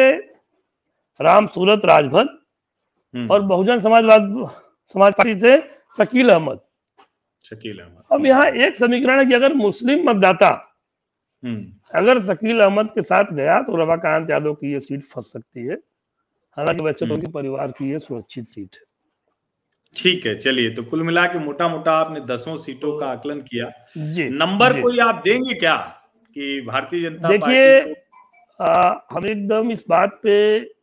राम 1.20 1.48
सूरत 1.48 1.86
राजभर। 1.86 2.28
और 3.14 3.42
बहुजन 3.44 3.80
समाजवाद 3.80 4.22
समाज 4.96 5.14
पार्टी 5.14 5.40
से 5.40 5.56
शकील 5.96 6.30
अहमद। 6.30 6.60
शकील 7.46 7.80
अहमद। 7.80 8.04
अब 8.12 8.26
यहाँ 8.26 8.46
एक 8.58 8.76
समीकरण 8.78 9.20
है 9.20 9.26
कि 9.26 9.34
अगर 9.34 9.54
मुस्लिम 9.56 10.10
मतदाता 10.10 10.50
अगर 11.94 12.22
शकील 12.26 12.60
अहमद 12.62 12.88
के 12.96 13.02
साथ 13.04 13.32
गया 13.34 13.62
तो 13.64 13.76
रमाकांत 13.76 14.30
यादव 14.30 14.54
की 14.54 14.72
ये 14.72 14.80
सीट 14.80 15.04
फंस 15.06 15.32
सकती 15.34 15.66
है। 15.68 15.76
हालाँकि 16.58 16.84
वैसे 16.86 17.06
तो 17.06 17.14
उनके 17.14 17.32
परिवार 17.32 17.72
की 17.72 17.92
ये 17.92 18.00
सुरक्षित 18.00 18.48
सीट 18.48 18.76
है। 18.76 18.88
ठीक 19.96 20.26
है 20.26 20.36
चलिए 20.38 20.70
तो 20.76 20.84
कुल 20.84 21.04
मिला 21.04 21.26
के 21.28 21.40
मोटा 21.40 21.68
मोटा 21.68 21.92
आपने 22.00 22.20
दसों 22.26 22.56
सीटों 22.58 22.98
का 22.98 23.08
आकलन 23.08 23.40
किया। 23.44 23.70
जी। 23.98 24.28
नंबर 24.32 24.82
कोई 24.82 25.00
आप 25.02 25.22
देंगे 25.26 25.54
क्या 25.56 25.76
कि 26.36 26.62
भारतीय 26.62 27.02
जनता 27.02 27.30
देखिए 27.30 27.80
हम 28.60 29.26
एकदम 29.26 29.72
इस 29.72 29.84
बात 29.90 30.20
पे 30.24 30.36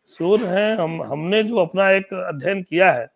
श्योर 0.09 0.45
हैं। 0.47 0.77
हम 0.77 1.03
हमने 1.05 1.43
जो 1.43 1.57
अपना 1.59 1.91
एक 1.91 2.13
अध्ययन 2.15 2.63
किया 2.63 2.89
है 2.91 3.07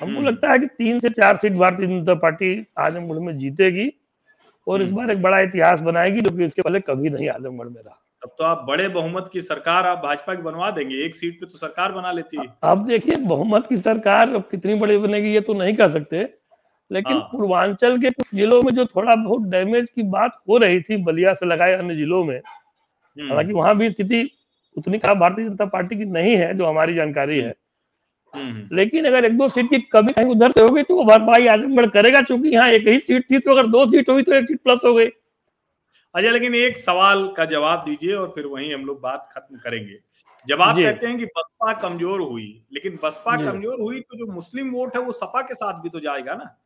हमको 0.00 0.16
हम्म। 0.16 0.26
लगता 0.28 0.50
है 0.50 0.58
कि 0.58 0.66
तीन 0.66 0.98
से 0.98 1.08
चार 1.08 1.36
सीट 1.36 1.52
भारतीय 1.52 1.86
जनता 1.86 2.14
पार्टी 2.14 2.66
आजमगढ़ 2.78 3.18
में 3.18 3.38
जीतेगी 3.38 3.92
और 4.66 4.82
इस 4.82 4.88
हम्म। 4.88 4.96
बार 4.96 5.10
एक 5.10 5.22
बड़ा 5.22 5.40
इतिहास 5.40 5.80
बनाएगी 5.80 6.20
जो 6.20 6.36
कि 6.36 6.44
इसके 6.44 6.62
पहले 6.62 6.80
कभी 6.80 7.10
नहीं 7.10 7.28
आजमगढ़ 7.28 7.68
में 7.68 7.82
रहा 7.82 8.00
अब 8.22 8.34
तो 8.38 8.44
आप 8.44 8.64
बड़े 8.68 8.88
बहुमत 8.88 9.30
की 9.32 9.40
सरकार 9.40 9.86
आप 9.86 9.98
भाजपा 9.98 10.34
की 10.34 10.42
बनवा 10.42 10.70
देंगे 10.70 10.96
एक 11.04 11.14
सीट 11.14 11.40
पे 11.40 11.46
तो 11.46 11.58
सरकार 11.58 11.92
बना 11.92 12.12
लेती 12.12 12.36
है 12.36 12.46
अब 12.62 12.86
देखिए 12.86 13.16
बहुमत 13.16 13.66
की 13.66 13.76
सरकार 13.76 14.34
अब 14.34 14.48
कितनी 14.50 14.74
बड़ी 14.74 14.98
बनेगी 14.98 15.32
ये 15.34 15.40
तो 15.40 15.54
नहीं 15.54 15.74
कह 15.76 15.88
सकते 15.88 16.28
लेकिन 16.90 17.12
हाँ। 17.12 17.28
पूर्वांचल 17.32 17.98
के 17.98 18.10
कुछ 18.10 18.26
जिलों 18.34 18.60
में 18.62 18.72
जो 18.72 18.84
थोड़ा 18.86 19.14
बहुत 19.14 19.48
डैमेज 19.48 19.88
की 19.90 20.02
बात 20.02 20.38
हो 20.48 20.56
रही 20.58 20.80
थी 20.80 20.96
बलिया 20.96 21.34
से 21.34 21.46
लगाए 21.46 21.74
अन्य 21.74 21.96
जिलों 21.96 22.24
में 22.24 22.36
हम्म। 22.36 23.28
हालाँकि 23.28 23.52
वहाँ 23.52 23.76
भी 23.76 23.90
स्थिति 23.90 24.30
उतनी 24.76 24.98
खराब 24.98 25.18
भारतीय 25.18 25.48
जनता 25.48 25.64
पार्टी 25.64 25.96
की 25.96 26.04
नहीं 26.04 26.36
है 26.36 26.54
जो 26.54 26.66
हमारी 26.66 26.94
जानकारी 26.94 27.38
है। 27.40 27.54
लेकिन 28.34 29.04
अगर 29.04 29.24
एक 29.24 29.36
दो 29.36 29.48
सीट 29.48 29.70
की 29.70 29.78
कमी 29.92 30.12
कहीं 30.12 30.30
उधर 30.30 30.50
से 30.50 30.60
होगी 30.60 30.82
तो 30.82 30.96
वो 30.96 31.04
भाई 31.20 31.46
आजमगढ़ 31.48 31.86
करेगा 31.90 32.20
चूँकि 32.22 32.48
यहाँ 32.48 32.68
एक 32.70 32.88
ही 32.88 32.98
सीट 33.00 33.30
थी 33.30 33.38
तो 33.38 33.52
अगर 33.52 33.66
दो 33.68 33.84
सीट 33.90 34.08
हुई 34.10 34.22
तो 34.22 34.34
एक 34.34 34.46
सीट 34.46 34.60
प्लस 34.64 34.80
हो 34.84 34.94
गई। 34.94 35.08
अजय 36.14 36.30
लेकिन 36.30 36.54
एक 36.56 36.78
सवाल 36.78 37.26
का 37.36 37.44
जवाब 37.46 37.78
दीजिए 37.80 38.14
और 38.14 38.32
फिर 38.34 38.46
वहीं 38.46 38.72
हम 38.74 38.84
लोग 38.86 39.00
बात 39.00 39.28
खत्म 39.32 39.56
करेंगे। 39.58 39.98
जब 40.46 40.62
आप 40.62 40.76
कहते 40.76 41.06
हैं 41.06 41.18
कि 41.18 41.24
बसपा 41.26 41.72
कमज़ोर 41.80 42.20
हुई 42.20 42.48
लेकिन 42.72 42.98
बसपा 43.02 43.36
कमज़ोर 43.38 43.80
हुई 43.80 44.00
तो 44.00 44.16
जो 44.18 44.32
मुस्लिम 44.32 44.70
वोट 44.70 44.96
है 44.96 45.02
वो 45.02 45.12
सपा 45.14 45.42
के 45.42 45.54
साथ 45.54 45.82
भी 45.82 45.88
तो 45.88 46.00
जाएगा 46.00 46.34
ना? 46.34 46.56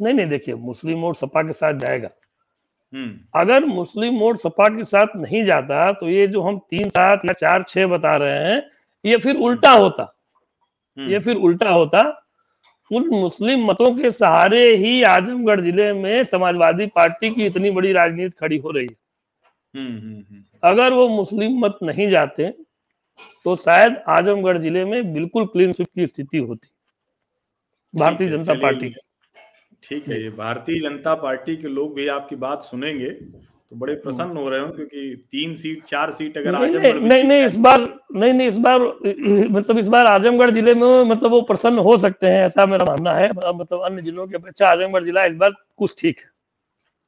नहीं 0.00 0.14
नहीं 0.14 0.28
देखिए 0.28 0.54
मुस्लिम 0.56 1.00
वोट 1.00 1.16
सपा 1.16 1.42
के 1.42 1.52
साथ 1.54 1.74
जाएगा। 1.78 2.08
हम्म। 2.92 3.40
अगर 3.40 3.64
मुस्लिम 3.66 4.18
वोट 4.18 4.38
सपा 4.38 4.68
के 4.68 4.84
साथ 4.86 5.16
नहीं 5.16 5.44
जाता 5.44 5.92
तो 5.94 6.08
ये 6.08 6.26
जो 6.28 6.42
हम 6.42 6.58
तीन 6.60 6.88
सात 6.90 7.22
या 7.26 7.32
चार 7.40 7.64
छह 7.68 7.86
बता 7.88 8.16
रहे 8.16 8.38
हैं 8.44 8.62
ये 9.04 9.16
फिर 9.18 9.36
उल्टा 9.38 9.70
होता। 9.72 10.04
ये 11.00 11.04
हम्म। 11.06 11.20
फिर 11.20 11.36
उल्टा 11.38 11.70
होता। 11.70 12.00
उन 12.90 13.08
मुस्लिम 13.10 13.64
मतों 13.66 13.94
के 13.96 14.10
सहारे 14.10 14.62
ही 14.76 15.02
आजमगढ़ 15.02 15.60
ज़िले 15.60 15.92
में 15.92 16.24
समाजवादी 16.24 16.86
पार्टी 16.86 17.30
की 17.30 17.46
इतनी 17.46 17.70
बड़ी 17.70 17.92
राजनीति 17.92 18.36
खड़ी 18.40 18.56
हो 18.58 18.70
रही 18.70 18.86
है। 18.86 18.96
हम्म, 19.74 19.98
हम्म, 19.98 20.42
अगर 20.62 20.92
वो 20.92 21.08
मुस्लिम 21.08 21.58
मत 21.58 21.78
नहीं 21.82 22.08
जाते 22.10 22.48
तो 23.46 23.54
शायद 23.56 23.96
आजमगढ़ 24.08 24.58
ज़िले 24.58 24.84
में 24.84 25.12
बिल्कुल 25.12 25.46
क्लीन 25.46 25.72
स्वीप 25.72 25.88
की 25.94 26.06
स्थिति 26.06 26.38
होती। 26.38 26.68
भारतीय 27.94 28.28
जनता 28.28 28.54
पार्टी। 28.54 28.92
ठीक 29.82 30.08
है 30.08 30.22
ये 30.22 30.30
भारतीय 30.30 30.78
जनता 30.80 31.14
पार्टी 31.14 31.56
के 31.56 31.68
लोग 31.68 31.94
भी 31.94 32.06
आपकी 32.08 32.36
बात 32.36 32.62
सुनेंगे। 32.62 33.10
तो 33.72 33.76
बड़े 33.76 33.92
हम्म। 33.92 34.02
प्रसन्न 34.02 34.36
हो 34.36 34.48
रहे 34.48 34.60
हो 34.60 34.68
क्योंकि 34.68 35.26
तीन 35.30 35.54
सीट 35.54 35.82
चार 35.84 36.10
सीट 36.12 36.38
अगर 36.38 36.58
नहीं 36.58 36.78
नहीं, 36.78 36.94
नहीं 37.00 37.24
नहीं 37.24 37.44
इस 37.44 37.56
बार 37.56 37.80
नहीं 38.14 38.32
नहीं 38.32 38.48
इस 38.48 38.56
बार 38.58 38.80
मतलब 39.50 39.78
इस 39.78 39.88
बार 39.88 40.06
आजमगढ़ 40.06 40.50
ज़िले 40.50 40.74
में 40.74 41.04
मतलब 41.04 41.30
वो 41.30 41.40
प्रसन्न 41.42 41.78
हो 41.78 41.96
सकते 41.98 42.26
हैं 42.26 42.44
ऐसा 42.46 42.66
मेरा 42.66 42.84
मानना 42.84 43.12
है। 43.14 43.28
मतलब 43.30 43.82
अन्य 43.82 44.02
जिलों 44.02 44.26
के 44.26 44.36
अपेक्षा 44.36 44.68
आजमगढ़ 44.68 45.04
जिला 45.04 45.24
इस 45.24 45.36
बार 45.36 45.52
कुछ 45.76 45.94
ठीक 45.98 46.18
है। 46.18 46.30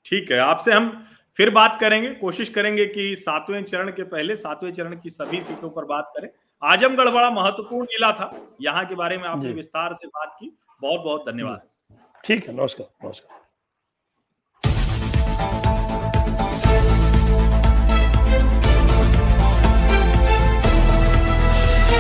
ठीक 0.05 0.31
है 0.33 0.39
आपसे 0.39 0.73
हम 0.73 0.93
फिर 1.37 1.51
बात 1.51 1.79
करेंगे 1.81 2.15
कोशिश 2.15 2.49
करेंगे 2.49 2.87
कि 2.87 3.15
सातवें 3.17 3.63
चरण 3.65 3.91
के 3.91 4.03
पहले 4.05 4.37
सातवें 4.37 4.73
चरण 4.73 4.97
की 4.97 5.11
सभी 5.11 5.41
सीटों 5.43 5.71
पर 5.71 5.85
बात 5.87 6.13
करें। 6.17 6.29
आजमगढ़ 6.63 7.09
बड़ा 7.11 7.31
महत्वपूर्ण 7.31 7.87
जिला 7.87 8.13
था 8.13 8.33
यहाँ 8.61 8.85
के 8.87 8.95
बारे 8.95 9.19
में 9.19 9.29
आपने 9.29 9.53
विस्तार 9.53 9.95
से 9.95 10.07
बात 10.09 10.37
की। 10.41 10.57
बहुत 10.83 11.01
बहुत 11.01 11.29
धन्यवाद 11.29 11.63
ठीक 12.25 12.49
है 12.49 12.57
नमस्कार 12.57 13.07
नमस्कार। 13.07 13.42